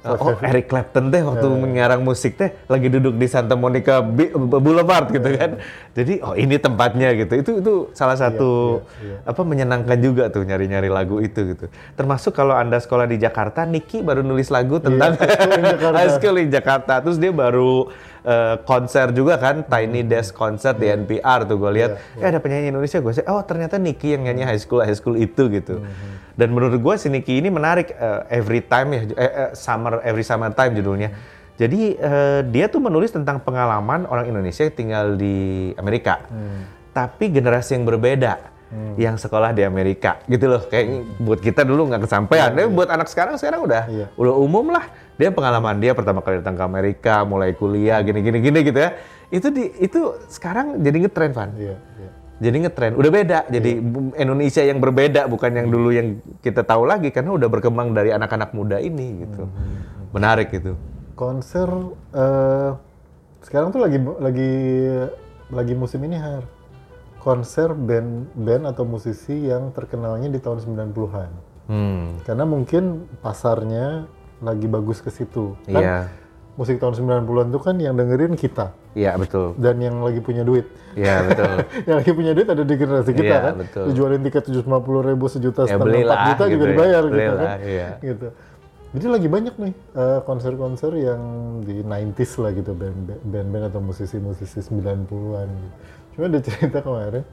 Oh, 0.06 0.38
Eric 0.38 0.70
Clapton 0.70 1.10
teh 1.10 1.18
waktu 1.26 1.50
Iya. 1.50 1.58
menyiarang 1.58 2.06
musik 2.06 2.38
teh 2.38 2.54
lagi 2.70 2.94
duduk 2.94 3.18
di 3.18 3.26
Santa 3.26 3.58
Monica 3.58 4.06
Boulevard 4.38 5.10
gitu 5.10 5.26
Iya. 5.26 5.40
kan. 5.42 5.52
Jadi 5.98 6.22
oh 6.22 6.38
ini 6.38 6.62
tempatnya 6.62 7.10
gitu. 7.18 7.34
Itu 7.34 7.52
itu 7.58 7.74
salah 7.98 8.14
satu 8.14 8.86
iya, 9.02 9.26
apa 9.26 9.42
menyenangkan 9.42 9.98
juga 9.98 10.30
tuh 10.30 10.46
nyari-nyari 10.46 10.94
lagu 10.94 11.18
itu 11.26 11.58
gitu. 11.58 11.66
Termasuk 11.98 12.38
kalau 12.38 12.54
Anda 12.54 12.78
sekolah 12.78 13.10
di 13.10 13.18
Jakarta, 13.18 13.66
Niki 13.66 14.06
baru 14.06 14.22
nulis 14.22 14.54
lagu 14.54 14.78
tentang 14.78 15.18
High 15.18 15.34
School 15.34 15.58
in 15.58 15.64
Jakarta. 15.66 15.98
High 15.98 16.12
School 16.14 16.36
in 16.38 16.50
Jakarta. 16.54 16.94
Terus 17.02 17.18
dia 17.18 17.34
baru 17.34 17.90
eh, 18.26 18.56
konser 18.66 19.14
juga 19.14 19.38
kan, 19.38 19.62
Tiny 19.64 20.02
Desk 20.02 20.34
Concert 20.34 20.76
di 20.76 20.90
NPR 20.90 21.46
tuh 21.46 21.56
gue 21.56 21.72
lihat. 21.72 21.92
Eh 22.18 22.26
ada 22.26 22.42
penyanyi 22.42 22.74
Indonesia 22.74 22.98
gue 22.98 23.14
sih, 23.14 23.24
oh 23.24 23.46
ternyata 23.46 23.78
Niki 23.78 24.12
yang 24.12 24.26
nyanyi 24.26 24.44
High 24.44 24.60
School 24.60 24.82
High 24.82 24.98
School 24.98 25.16
itu 25.16 25.48
gitu. 25.48 25.86
Dan 26.34 26.52
menurut 26.52 26.76
gue 26.76 26.96
si 26.98 27.08
Niki 27.08 27.38
ini 27.38 27.48
menarik 27.48 27.94
eh, 27.94 28.22
every 28.34 28.60
time 28.60 28.90
ya, 28.92 29.02
eh, 29.14 29.22
eh, 29.24 29.50
summer 29.54 30.02
every 30.02 30.26
summer 30.26 30.50
time 30.52 30.74
judulnya. 30.74 31.14
Jadi 31.56 31.96
eh, 31.96 32.42
dia 32.44 32.68
tuh 32.68 32.84
menulis 32.84 33.14
tentang 33.14 33.40
pengalaman 33.40 34.04
orang 34.06 34.28
Indonesia 34.28 34.68
yang 34.68 34.76
tinggal 34.76 35.06
di 35.16 35.38
Amerika, 35.76 36.26
tapi 36.92 37.30
generasi 37.30 37.78
yang 37.78 37.86
berbeda. 37.86 38.52
Yang 39.00 39.30
sekolah 39.30 39.56
di 39.56 39.64
Amerika 39.64 40.20
gitu 40.28 40.52
loh, 40.52 40.60
kayak 40.68 41.16
buat 41.24 41.40
kita 41.40 41.64
dulu 41.64 41.88
nggak 41.88 42.12
kesampaian, 42.12 42.52
tapi 42.52 42.68
buat 42.68 42.92
anak 42.92 43.08
sekarang 43.08 43.40
sekarang 43.40 43.64
udah 43.64 43.88
Iya. 43.88 44.12
udah 44.20 44.34
umum 44.36 44.68
lah 44.68 44.84
dia 45.16 45.30
pengalaman 45.32 45.80
dia 45.80 45.96
pertama 45.96 46.20
kali 46.20 46.44
datang 46.44 46.60
ke 46.60 46.64
Amerika 46.64 47.24
mulai 47.24 47.56
kuliah 47.56 48.04
gini 48.04 48.20
gini 48.20 48.38
gini 48.44 48.60
gitu 48.68 48.80
ya. 48.80 49.00
Itu 49.32 49.48
di 49.50 49.72
itu 49.80 50.16
sekarang 50.28 50.84
jadi 50.84 51.08
ngetren 51.08 51.32
Van. 51.32 51.50
Iya, 51.56 51.76
iya. 51.80 52.10
jadi 52.44 52.58
ngetren. 52.68 52.92
Udah 53.00 53.12
beda. 53.12 53.40
Jadi 53.48 53.72
bu- 53.80 54.14
Indonesia 54.20 54.62
yang 54.62 54.80
berbeda 54.84 55.26
bukan 55.32 55.52
yang 55.56 55.68
dulu 55.72 55.90
yang 55.96 56.20
kita 56.44 56.68
tahu 56.68 56.84
lagi 56.84 57.10
karena 57.16 57.32
udah 57.32 57.48
berkembang 57.48 57.96
dari 57.96 58.12
anak-anak 58.12 58.52
muda 58.52 58.78
ini 58.84 59.24
gitu. 59.24 59.48
Menarik 60.12 60.52
gitu 60.52 60.76
Konser 61.16 61.68
eh, 62.12 62.72
sekarang 63.40 63.72
tuh 63.72 63.80
lagi 63.80 64.00
lagi 64.20 64.52
lagi 65.48 65.74
musim 65.80 66.04
ini 66.04 66.20
har. 66.20 66.44
Konser 67.24 67.74
band 67.74 68.30
band 68.36 68.70
atau 68.70 68.86
musisi 68.86 69.48
yang 69.48 69.72
terkenalnya 69.72 70.30
di 70.30 70.38
tahun 70.44 70.62
90-an. 70.62 71.30
hmm. 71.72 72.06
Karena 72.28 72.46
mungkin 72.46 73.10
pasarnya 73.24 74.06
lagi 74.40 74.66
bagus 74.66 75.00
ke 75.00 75.10
situ. 75.10 75.56
Kan 75.66 75.78
iya 75.78 76.00
musik 76.56 76.80
tahun 76.80 76.96
90-an 76.96 77.52
tuh 77.52 77.60
kan 77.60 77.76
yang 77.76 78.00
dengerin 78.00 78.32
kita 78.34 78.72
iya 78.96 79.20
betul 79.20 79.60
dan 79.60 79.76
yang 79.76 80.00
lagi 80.00 80.24
punya 80.24 80.40
duit. 80.40 80.64
iya 80.96 81.20
betul 81.20 81.52
yang 81.92 82.00
lagi 82.00 82.12
punya 82.16 82.32
duit 82.32 82.48
ada 82.48 82.64
di 82.64 82.76
generasi 82.80 83.12
kita 83.12 83.28
Iya, 83.28 83.40
kan. 83.44 83.54
betul. 83.60 83.84
Lu 83.84 83.92
jualin 83.92 84.22
tiket 84.24 84.44
750 84.48 84.64
ribu 85.04 85.26
sejuta 85.28 85.62
Ya, 85.62 85.76
setengah 85.76 86.00
4 86.08 86.30
juta 86.32 86.44
juga 86.48 86.48
gitu 86.48 86.64
ya. 86.64 86.72
dibayar 86.72 87.02
gitu 87.04 87.12
Belilah, 87.12 87.44
kan. 87.44 87.58
iya. 87.60 87.88
Gitu. 88.00 88.28
Jadi 88.96 89.06
lagi 89.12 89.28
banyak 89.28 89.56
nih 89.60 89.74
eh, 89.76 90.20
konser-konser 90.24 90.92
yang 90.96 91.22
di 91.60 91.76
90s 91.84 92.32
lah 92.40 92.52
gitu 92.56 92.72
band- 92.72 93.20
band-band 93.22 93.66
atau 93.68 93.84
musisi-musisi 93.84 94.64
90-an 94.64 95.48
gitu. 95.52 95.76
Cuma 96.16 96.24
ada 96.26 96.40
cerita 96.40 96.80
kemarin 96.80 97.24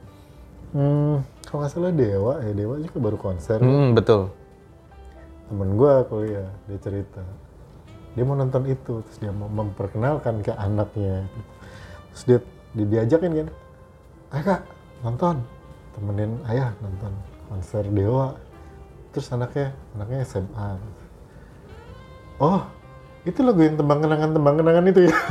hmm, 0.75 1.15
kalau 1.47 1.59
nggak 1.63 1.71
salah 1.71 1.95
Dewa 1.95 2.43
ya 2.43 2.51
Dewa 2.51 2.75
juga 2.75 2.97
baru 2.99 3.15
konser 3.15 3.63
hmm, 3.63 3.95
betul 3.95 4.35
temen 5.53 5.77
gua 5.77 6.01
kuliah 6.09 6.49
dia 6.65 6.81
cerita. 6.81 7.21
Dia 8.17 8.25
mau 8.25 8.33
nonton 8.33 8.65
itu 8.65 9.05
terus 9.05 9.17
dia 9.21 9.29
mau 9.29 9.45
memperkenalkan 9.45 10.41
ke 10.41 10.49
anaknya. 10.57 11.29
Terus 12.09 12.23
dia 12.25 12.39
di- 12.73 12.89
diajakin 12.89 13.31
kan 13.37 13.47
ayo 14.33 14.41
kak 14.49 14.61
nonton. 15.05 15.45
Temenin 15.93 16.41
ayah 16.49 16.73
nonton 16.81 17.13
konser 17.53 17.85
Dewa. 17.85 18.33
Terus 19.13 19.29
anaknya 19.29 19.77
anaknya 19.93 20.25
SMA 20.25 20.69
oh 22.41 22.65
itu 23.23 23.39
lagu 23.45 23.61
yang 23.61 23.77
tembang 23.77 24.01
kenangan 24.01 24.33
tembang 24.33 24.55
kenangan 24.57 24.89
itu 24.89 25.05
ya? 25.05 25.13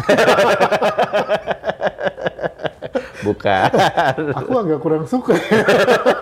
Bukan. 3.27 3.71
aku 4.35 4.53
agak 4.59 4.79
kurang 4.83 5.05
suka. 5.07 5.35
dia 5.35 6.19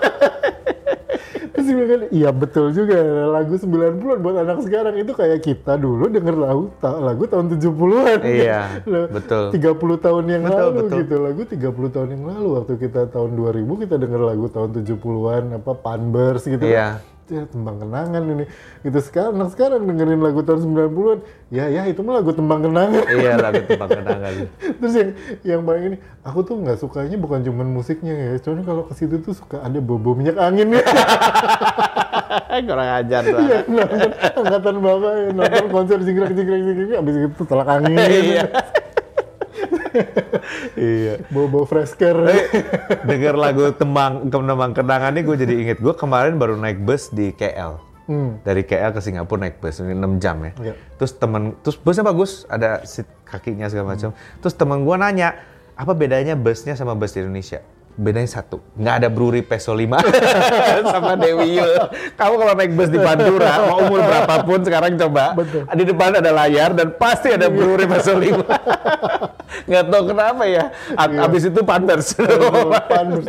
kan 1.90 2.00
iya 2.08 2.30
betul 2.30 2.70
juga 2.70 2.96
lagu 3.28 3.54
90-an 3.54 3.94
buat 4.16 4.36
anak 4.38 4.58
sekarang 4.60 4.94
itu 4.96 5.12
kayak 5.12 5.40
kita 5.40 5.74
dulu 5.74 6.06
denger 6.06 6.36
lagu 6.36 6.70
ta- 6.76 6.96
lagu 6.96 7.24
tahun 7.24 7.50
70-an 7.52 8.18
Iya, 8.22 8.60
Loh, 8.88 9.06
betul. 9.08 9.50
30 9.50 9.60
tahun 10.00 10.24
yang 10.26 10.42
Betul, 10.44 10.56
lalu 10.56 10.78
betul. 10.80 10.96
gitu 10.96 11.14
lagu 11.18 11.42
30 11.42 11.60
tahun 11.90 12.08
yang 12.10 12.24
lalu 12.24 12.48
waktu 12.54 12.72
kita 12.78 13.00
tahun 13.08 13.30
2000 13.34 13.82
kita 13.82 13.94
denger 13.96 14.20
lagu 14.22 14.46
tahun 14.46 14.68
70-an 14.76 15.42
apa 15.56 15.72
Panbers 15.74 16.42
gitu 16.44 16.62
Iya. 16.62 17.02
Ya 17.30 17.46
tembang 17.46 17.78
kenangan 17.78 18.22
ini 18.26 18.44
gitu 18.82 18.98
sekarang 18.98 19.38
anak 19.38 19.54
sekarang 19.54 19.86
dengerin 19.86 20.18
lagu 20.18 20.42
tahun 20.42 20.66
90-an 20.66 21.18
ya 21.54 21.70
ya 21.70 21.82
itu 21.86 22.02
mah 22.02 22.18
lagu 22.18 22.34
tembang 22.34 22.60
kenangan 22.66 23.04
iya 23.06 23.38
lagu 23.38 23.62
tembang 23.64 23.90
kenangan. 23.90 24.32
Terus 24.80 24.94
yang 24.96 25.10
yang 25.44 25.60
paling 25.64 25.84
ini, 25.92 25.96
aku 26.24 26.38
tuh 26.42 26.56
nggak 26.58 26.78
sukanya 26.80 27.16
bukan 27.20 27.44
cuman 27.44 27.66
musiknya 27.68 28.14
ya, 28.16 28.32
cuman 28.40 28.64
kalau 28.64 28.82
ke 28.88 28.94
situ 28.96 29.20
tuh 29.20 29.36
suka 29.36 29.60
ada 29.62 29.78
bobo 29.78 30.16
minyak 30.16 30.36
angin 30.40 30.72
ya. 30.74 30.82
Kurang 32.68 32.90
ajar 33.04 33.22
tuh. 33.24 33.40
Iya, 33.40 33.58
nonton 33.68 34.10
angkatan 34.12 34.74
bapak 34.82 35.12
ya, 35.14 35.28
nonton 35.32 35.64
konser 35.70 35.98
jingkrak 36.02 36.32
jingkrak 36.34 36.60
jingkrak, 36.60 36.98
abis 37.00 37.14
itu 37.28 37.42
telak 37.46 37.68
angin. 37.68 37.98
Iya. 38.10 38.44
Iya. 40.78 41.14
Bobo 41.30 41.64
fresker. 41.64 42.16
Eh, 42.26 42.44
Dengar 43.04 43.34
lagu 43.36 43.70
tembang 43.74 44.28
tembang 44.28 44.72
kenangan 44.72 45.12
ini 45.14 45.22
gue 45.26 45.36
jadi 45.36 45.54
inget 45.54 45.78
gue 45.78 45.94
kemarin 45.94 46.36
baru 46.36 46.54
naik 46.58 46.82
bus 46.82 47.10
di 47.10 47.32
KL. 47.34 47.80
Hmm. 48.10 48.42
Dari 48.42 48.66
KL 48.66 48.90
ke 48.90 49.00
Singapura 49.02 49.46
naik 49.46 49.62
bus 49.62 49.78
ini 49.82 49.94
6 49.94 50.22
jam 50.22 50.36
ya. 50.42 50.52
Iya. 50.58 50.74
Terus 50.98 51.12
temen 51.14 51.54
terus 51.62 51.78
busnya 51.78 52.02
bagus, 52.02 52.42
ada 52.50 52.82
seat 52.82 53.06
kakinya 53.22 53.70
segala 53.70 53.94
macam. 53.94 54.10
Terus 54.42 54.54
temen 54.58 54.82
gue 54.82 54.96
nanya, 54.98 55.38
apa 55.78 55.92
bedanya 55.94 56.34
busnya 56.34 56.74
sama 56.74 56.98
bus 56.98 57.14
di 57.14 57.22
Indonesia? 57.22 57.62
Bedanya 58.00 58.32
satu, 58.32 58.64
nggak 58.74 58.94
ada 58.96 59.08
brewery 59.08 59.44
peso 59.44 59.76
5 59.76 59.92
sama 60.88 61.20
Dewi 61.20 61.52
Yul. 61.52 61.68
Kamu 62.16 62.34
kalau 62.34 62.54
naik 62.54 62.72
bus 62.72 62.88
di 62.88 62.96
Pantura, 62.96 63.60
mau 63.62 63.84
umur 63.84 64.00
berapapun 64.00 64.64
sekarang 64.64 64.96
coba, 64.96 65.36
Betul. 65.36 65.68
di 65.70 65.84
depan 65.84 66.16
ada 66.16 66.32
layar 66.32 66.72
dan 66.72 66.96
pasti 66.96 67.28
ada 67.28 67.46
brewery 67.46 67.84
peso 67.84 68.16
5. 68.16 68.40
nggak 69.68 69.84
tahu 69.84 70.02
kenapa 70.08 70.48
ya, 70.48 70.64
A- 70.96 71.28
abis 71.28 71.42
itu 71.44 71.60
Panthers. 71.60 72.16
Panbers. 72.88 73.26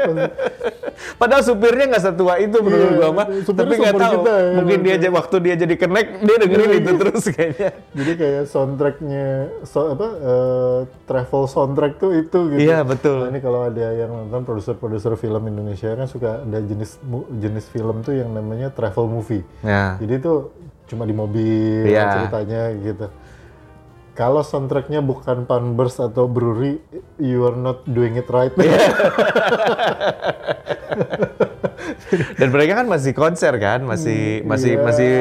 Padahal 1.18 1.42
supirnya 1.42 1.86
nggak 1.88 2.04
setua 2.06 2.38
itu 2.38 2.58
menurut 2.58 2.88
Iya, 2.88 2.96
gua 2.96 3.10
mah. 3.12 3.26
Tapi 3.44 3.74
nggak 3.76 3.96
tahu. 3.96 4.14
kita 4.16 4.34
ya, 4.34 4.52
Mungkin 4.56 4.78
dia 4.82 4.94
aja 4.96 5.10
waktu 5.12 5.36
dia 5.42 5.56
jadi 5.58 5.76
connect 5.76 6.10
dia 6.22 6.36
dengerin 6.38 6.70
Iya, 6.70 6.78
itu 6.78 6.92
iya. 6.92 7.00
terus 7.02 7.24
kayaknya. 7.28 7.70
Jadi 7.92 8.12
kayak 8.16 8.44
soundtracknya, 8.48 9.28
so, 9.64 9.80
apa 9.92 10.08
eh, 10.16 10.80
travel 11.04 11.44
soundtrack 11.46 11.94
tuh 11.98 12.12
itu 12.16 12.40
gitu. 12.54 12.62
Iya, 12.62 12.86
betul. 12.86 13.18
Nah, 13.20 13.30
ini 13.30 13.40
kalau 13.42 13.60
ada 13.66 13.86
yang 13.92 14.12
nonton 14.14 14.42
produser-produser 14.62 15.18
film 15.18 15.42
Indonesia 15.50 15.90
kan 15.98 16.06
suka 16.06 16.46
ada 16.46 16.62
jenis 16.62 17.02
jenis 17.38 17.66
film 17.68 18.06
tuh 18.06 18.14
yang 18.14 18.30
namanya 18.30 18.70
travel 18.70 19.10
movie. 19.10 19.42
Ya. 19.66 19.98
Jadi 19.98 20.22
itu 20.22 20.54
cuma 20.86 21.04
di 21.04 21.14
mobil 21.18 21.90
Iya. 21.90 22.30
ceritanya 22.30 22.64
gitu. 22.78 23.08
Kalau 24.12 24.44
soundtracknya 24.44 25.00
bukan 25.02 25.48
Panbers 25.48 25.98
atau 25.98 26.28
Brewery, 26.28 26.84
you 27.18 27.48
are 27.48 27.56
not 27.56 27.88
doing 27.90 28.20
it 28.20 28.28
right. 28.30 28.54
Iya. 28.54 28.78
Dan 32.40 32.48
mereka 32.50 32.74
kan 32.82 32.88
masih 32.88 33.12
konser 33.14 33.54
kan, 33.58 33.80
masih 33.84 34.42
masih 34.44 34.78
iya, 34.78 34.84
masih 34.84 35.12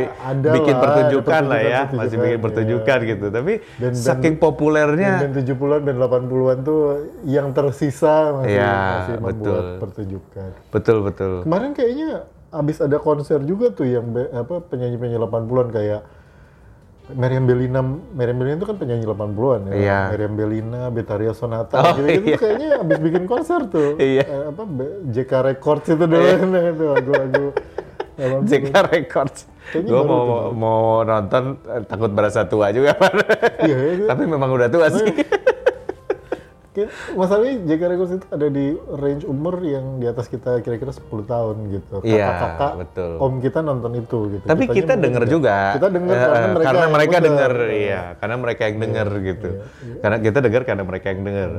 bikin 0.50 0.74
lah, 0.74 0.82
pertunjukan 0.82 1.42
lah 1.46 1.60
ya, 1.60 1.80
pertunjukan-pertunjukan, 1.88 1.98
masih 1.98 2.16
bikin 2.16 2.36
iya. 2.36 2.44
pertunjukan 2.44 2.98
gitu. 3.06 3.26
Tapi 3.30 3.52
Dan- 3.60 3.92
dan- 3.92 3.94
saking 3.96 4.34
populernya 4.36 5.12
Band 5.24 5.36
70-an 5.36 5.80
dan 5.84 5.96
80-an 5.98 6.58
tuh 6.62 6.80
yang 7.26 7.48
tersisa 7.50 8.16
masih, 8.40 8.56
Iya, 8.56 8.74
masih 8.74 9.12
membuat 9.18 9.34
betul. 9.34 9.64
pertunjukan. 9.80 10.48
betul 10.70 10.96
betul. 11.04 11.32
Kemarin 11.44 11.70
kayaknya 11.72 12.10
abis 12.50 12.76
ada 12.82 12.98
konser 12.98 13.38
juga 13.46 13.70
tuh 13.70 13.86
yang 13.86 14.10
apa 14.34 14.58
penyanyi-penyanyi 14.66 15.22
80-an 15.22 15.68
kayak 15.70 16.00
Meriam 17.12 17.44
Bellina, 17.44 17.80
Meriam 18.12 18.36
Bellina 18.36 18.56
itu 18.56 18.66
kan 18.66 18.76
penyanyi 18.76 19.04
80-an 19.04 19.60
ya. 19.66 19.72
Iya. 19.74 20.00
Meriam 20.10 20.34
Bellina, 20.34 20.80
Betaria 20.88 21.32
Sonata, 21.32 21.78
Oh, 21.80 21.92
gitu-gitu 21.94 22.28
iya. 22.30 22.38
kayaknya 22.38 22.68
abis 22.80 22.98
bikin 22.98 23.24
konser 23.24 23.60
tuh. 23.66 23.94
Iya. 24.02 24.24
Eh, 24.24 24.42
apa 24.48 24.62
JK 25.08 25.32
Records 25.46 25.86
itu 25.86 26.04
dulu 26.04 26.28
nah, 26.46 26.62
itu 26.72 26.84
lagu-lagu 26.86 27.46
80. 28.20 28.44
JK 28.46 28.72
Records. 28.92 29.38
Gue 29.70 30.02
mau 30.02 30.22
tuh. 30.26 30.42
mau 30.52 30.80
nonton 31.00 31.42
eh, 31.64 31.82
takut 31.86 32.10
berasa 32.10 32.44
tua 32.44 32.68
juga. 32.70 32.92
Iya, 33.62 33.76
iya. 33.96 34.06
Tapi 34.08 34.22
memang 34.26 34.50
udah 34.50 34.68
tua 34.68 34.90
sih. 34.90 35.08
Ki- 36.70 36.86
Masalahnya 37.12 37.66
JK 37.66 37.82
Records 37.84 38.12
itu 38.14 38.26
ada 38.28 38.46
di 38.46 38.66
range 38.92 39.24
umur 39.24 39.58
yang 39.60 39.98
di 39.98 40.06
atas 40.06 40.26
kita 40.26 40.58
kira-kira 40.60 40.90
10 40.90 41.02
tahun 41.24 41.56
gitu. 41.68 41.94
Iya, 42.00 42.22
Kakak-kakak, 42.24 42.72
betul. 42.78 43.10
om 43.18 43.34
kita 43.38 43.58
nonton 43.60 43.92
itu 43.96 44.18
gitu. 44.30 44.44
Tapi 44.44 44.62
Kitanya 44.64 44.76
kita 44.76 44.92
denger 44.96 45.22
enggak. 45.22 45.34
juga. 45.34 45.56
Kita 45.74 45.88
denger 45.90 46.14
Eh, 46.14 46.22
karena 46.22 46.38
eh, 46.38 46.48
mereka 46.48 46.66
karena 46.68 46.86
mereka 46.88 47.10
muda. 47.12 47.26
denger, 47.26 47.52
iya. 47.72 48.02
Karena 48.16 48.36
mereka 48.36 48.62
yang 48.64 48.78
denger 48.78 49.08
gitu. 49.20 49.48
Karena 49.98 50.16
kita 50.20 50.38
denger 50.40 50.62
karena 50.62 50.84
mereka 50.84 51.06
yang 51.08 51.22
denger. 51.22 51.50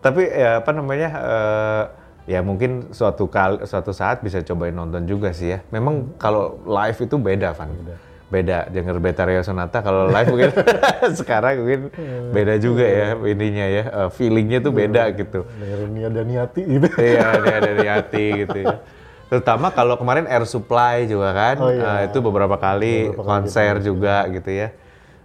Tapi 0.00 0.22
ya 0.24 0.50
apa 0.58 0.70
namanya? 0.72 1.08
eh, 1.14 1.82
ya 2.26 2.40
mungkin 2.40 2.88
suatu 2.88 3.28
kali, 3.28 3.60
suatu 3.62 3.92
saat 3.92 4.20
bisa 4.20 4.40
cobain 4.40 4.72
nonton 4.72 5.04
juga 5.04 5.28
sih 5.30 5.48
ya. 5.50 5.60
Memang 5.68 6.16
kalau 6.16 6.56
live 6.64 6.98
itu 6.98 7.16
beda, 7.16 7.52
Van. 7.52 7.68
Beda. 7.68 7.96
Denger 8.42 8.98
Betaria 8.98 9.40
Sonata 9.40 9.78
kalau 9.78 10.10
live 10.10 10.26
mungkin 10.26 10.50
sekarang 11.20 11.62
mungkin 11.62 11.80
beda 12.30 12.58
juga 12.58 12.82
ya 12.82 13.14
ininya 13.14 13.66
ya. 13.68 13.82
eh, 13.84 14.08
feelingnya 14.10 14.58
tuh 14.58 14.72
beda 14.72 15.12
gitu. 15.12 15.46
Dengerin 15.46 15.90
Nia 15.92 16.08
Daniati 16.08 16.62
gitu. 16.64 16.88
Iya, 16.98 17.26
dia 17.38 17.58
dari 17.60 17.86
hati 17.86 18.26
gitu 18.42 18.58
ya. 18.58 18.76
Terutama 19.24 19.70
kalau 19.70 19.94
kemarin 19.94 20.26
Air 20.26 20.44
Supply 20.44 21.04
juga 21.04 21.30
kan, 21.30 21.56
Oh, 21.58 21.70
iya. 21.70 22.02
eh, 22.02 22.12
itu 22.12 22.18
beberapa 22.18 22.56
kali 22.56 23.10
Beberapa 23.10 23.22
kali 23.22 23.28
konser 23.44 23.74
juga 23.78 24.26
gitu 24.26 24.50
ya. 24.50 24.68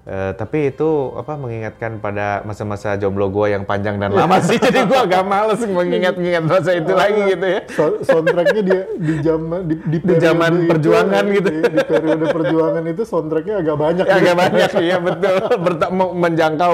Eh, 0.10 0.34
tapi 0.34 0.74
itu 0.74 1.14
apa 1.14 1.38
mengingatkan 1.38 2.02
pada 2.02 2.42
masa-masa 2.42 2.98
jomblo 2.98 3.30
gue 3.30 3.54
yang 3.54 3.62
panjang 3.62 4.02
dan 4.02 4.10
lama 4.10 4.42
sih, 4.50 4.58
jadi 4.58 4.90
gue 4.90 5.00
agak 5.06 5.22
males 5.22 5.62
mengingat-ingat 5.62 6.50
masa 6.50 6.74
itu 6.74 6.98
lagi 6.98 7.30
gitu 7.30 7.46
ya. 7.46 7.62
So- 7.70 8.02
soundtracknya 8.02 8.62
dia 8.66 8.82
di 8.98 9.22
zaman 9.22 9.70
di, 9.70 9.78
di, 9.78 9.98
periode 10.02 10.26
zaman 10.26 10.52
itu, 10.58 10.70
perjuangan 10.74 11.24
gitu. 11.30 11.50
Di, 11.54 11.62
di 11.62 11.82
periode 11.86 12.26
perjuangan 12.34 12.84
itu 12.90 13.02
soundtracknya 13.06 13.56
agak 13.62 13.78
banyak. 13.78 14.02
Ya, 14.02 14.10
gitu. 14.10 14.22
agak 14.26 14.36
banyak, 14.42 14.70
iya 14.82 14.98
betul. 14.98 15.36
Berta- 15.62 15.94
menjangkau 15.94 16.72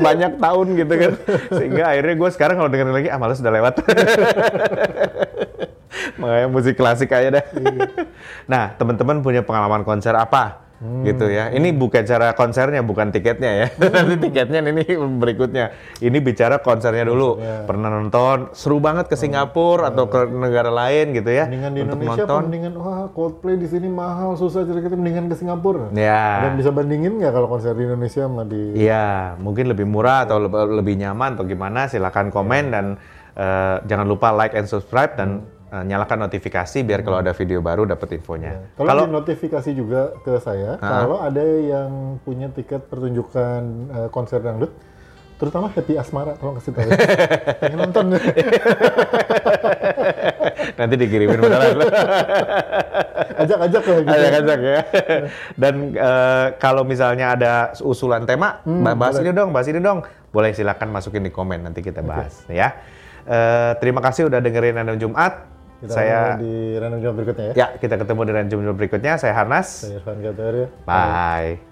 banyak 0.00 0.32
tahun 0.40 0.66
gitu 0.80 0.94
kan. 0.96 1.12
Sehingga 1.60 1.84
akhirnya 1.92 2.14
gue 2.16 2.30
sekarang 2.32 2.56
kalau 2.56 2.72
dengerin 2.72 2.94
lagi, 2.96 3.08
ah 3.12 3.18
males 3.20 3.36
udah 3.36 3.52
lewat. 3.52 3.74
Makanya 6.24 6.48
musik 6.48 6.72
klasik 6.72 7.12
aja 7.12 7.36
dah. 7.36 7.44
nah, 8.48 8.72
teman-teman 8.80 9.20
punya 9.20 9.44
pengalaman 9.44 9.84
konser 9.84 10.16
apa? 10.16 10.67
Gitu 10.78 11.26
ya. 11.26 11.50
Ini 11.50 11.74
bukan 11.74 12.06
cara 12.06 12.30
konsernya, 12.38 12.86
bukan 12.86 13.10
tiketnya 13.10 13.50
ya. 13.50 13.66
Nanti 13.98 14.14
tiketnya 14.30 14.62
ini 14.62 14.86
berikutnya. 15.18 15.74
Ini 15.98 16.18
bicara 16.22 16.62
konsernya 16.62 17.02
dulu. 17.02 17.42
Pernah 17.66 17.90
nonton, 17.90 18.54
seru 18.54 18.78
banget 18.78 19.10
ke 19.10 19.18
Singapura 19.18 19.90
atau 19.90 20.06
ke 20.06 20.30
negara 20.30 20.70
lain 20.70 21.18
gitu 21.18 21.34
ya. 21.34 21.50
Mendingan 21.50 21.72
di 21.74 21.80
untuk 21.82 21.98
Indonesia 21.98 22.22
nonton. 22.22 22.42
mendingan 22.46 22.72
wah 22.78 23.10
Coldplay 23.10 23.58
di 23.58 23.66
sini 23.66 23.90
mahal 23.90 24.38
susah 24.38 24.62
jadi 24.62 24.78
kita 24.86 24.94
mendingan 24.94 25.26
ke 25.26 25.34
Singapura. 25.34 25.90
Ya. 25.98 26.46
Dan 26.46 26.54
bisa 26.54 26.70
bandingin 26.70 27.18
nggak 27.18 27.32
kalau 27.34 27.50
konser 27.50 27.74
di 27.74 27.82
Indonesia 27.82 28.22
sama 28.30 28.46
di 28.46 28.78
Iya, 28.78 29.34
mungkin 29.42 29.66
lebih 29.66 29.86
murah 29.90 30.30
atau 30.30 30.38
lebih, 30.46 30.94
nyaman 30.94 31.34
atau 31.34 31.42
gimana? 31.42 31.90
Silakan 31.90 32.30
komen 32.30 32.70
dan 32.70 32.86
eh, 33.34 33.76
jangan 33.82 34.06
lupa 34.06 34.30
like 34.30 34.54
and 34.54 34.70
subscribe 34.70 35.18
dan 35.18 35.42
eh, 35.68 35.84
nyalakan 35.84 36.28
notifikasi 36.28 36.78
biar 36.82 37.00
kalau 37.04 37.18
ada 37.20 37.32
video 37.32 37.60
baru 37.60 37.84
dapat 37.84 38.18
infonya. 38.18 38.72
Kalau 38.74 38.88
Kalau 38.88 39.04
di 39.06 39.12
notifikasi 39.14 39.70
juga 39.72 40.12
ke 40.20 40.40
saya, 40.40 40.76
kalau 40.80 41.20
ada 41.20 41.42
yang 41.44 42.18
punya 42.22 42.48
tiket 42.50 42.88
pertunjukan 42.88 43.60
eh, 43.92 44.08
konser 44.08 44.40
dangdut, 44.40 44.72
terutama 45.38 45.70
Happy 45.70 45.94
Asmara, 45.94 46.34
tolong 46.36 46.58
kasih 46.58 46.72
tahu. 46.74 46.88
ya. 46.88 46.98
Pengen 47.62 47.78
nonton. 47.78 48.04
nanti 50.78 50.94
dikirimin 50.94 51.38
beneran. 51.38 51.78
Ajak-ajak 53.42 53.82
lah 53.82 53.98
gitu. 54.02 54.10
Ajak-ajak 54.14 54.58
ya. 54.62 54.80
Dan 55.54 55.74
eh, 55.94 56.46
kalau 56.58 56.82
misalnya 56.82 57.34
ada 57.34 57.52
usulan 57.82 58.26
tema, 58.26 58.60
Hmm, 58.66 58.82
bahas 58.98 59.18
ini 59.22 59.30
dong, 59.30 59.54
bahas 59.54 59.68
ini 59.70 59.78
dong. 59.78 60.02
Boleh 60.34 60.52
silakan 60.52 60.92
masukin 60.92 61.24
di 61.24 61.32
komen 61.32 61.64
nanti 61.64 61.80
kita 61.80 62.02
bahas 62.02 62.44
ya. 62.50 62.74
Eh, 63.28 63.72
terima 63.78 64.00
kasih 64.00 64.32
udah 64.32 64.40
dengerin 64.40 64.80
Random 64.80 64.96
Jumat. 64.96 65.57
Kita 65.78 65.94
saya 65.94 66.34
ketemu 66.34 66.42
di 66.42 66.54
random 66.82 67.00
job 67.06 67.12
berikutnya 67.14 67.44
ya. 67.46 67.54
ya 67.54 67.66
kita 67.78 67.94
ketemu 68.02 68.20
di 68.26 68.32
Random 68.34 68.50
Jumat 68.50 68.76
berikutnya. 68.76 69.12
Saya 69.14 69.32
Harnas. 69.38 69.68
Saya 69.86 70.02
Irfan 70.02 70.18
Gataria. 70.18 70.66
Bye. 70.82 71.67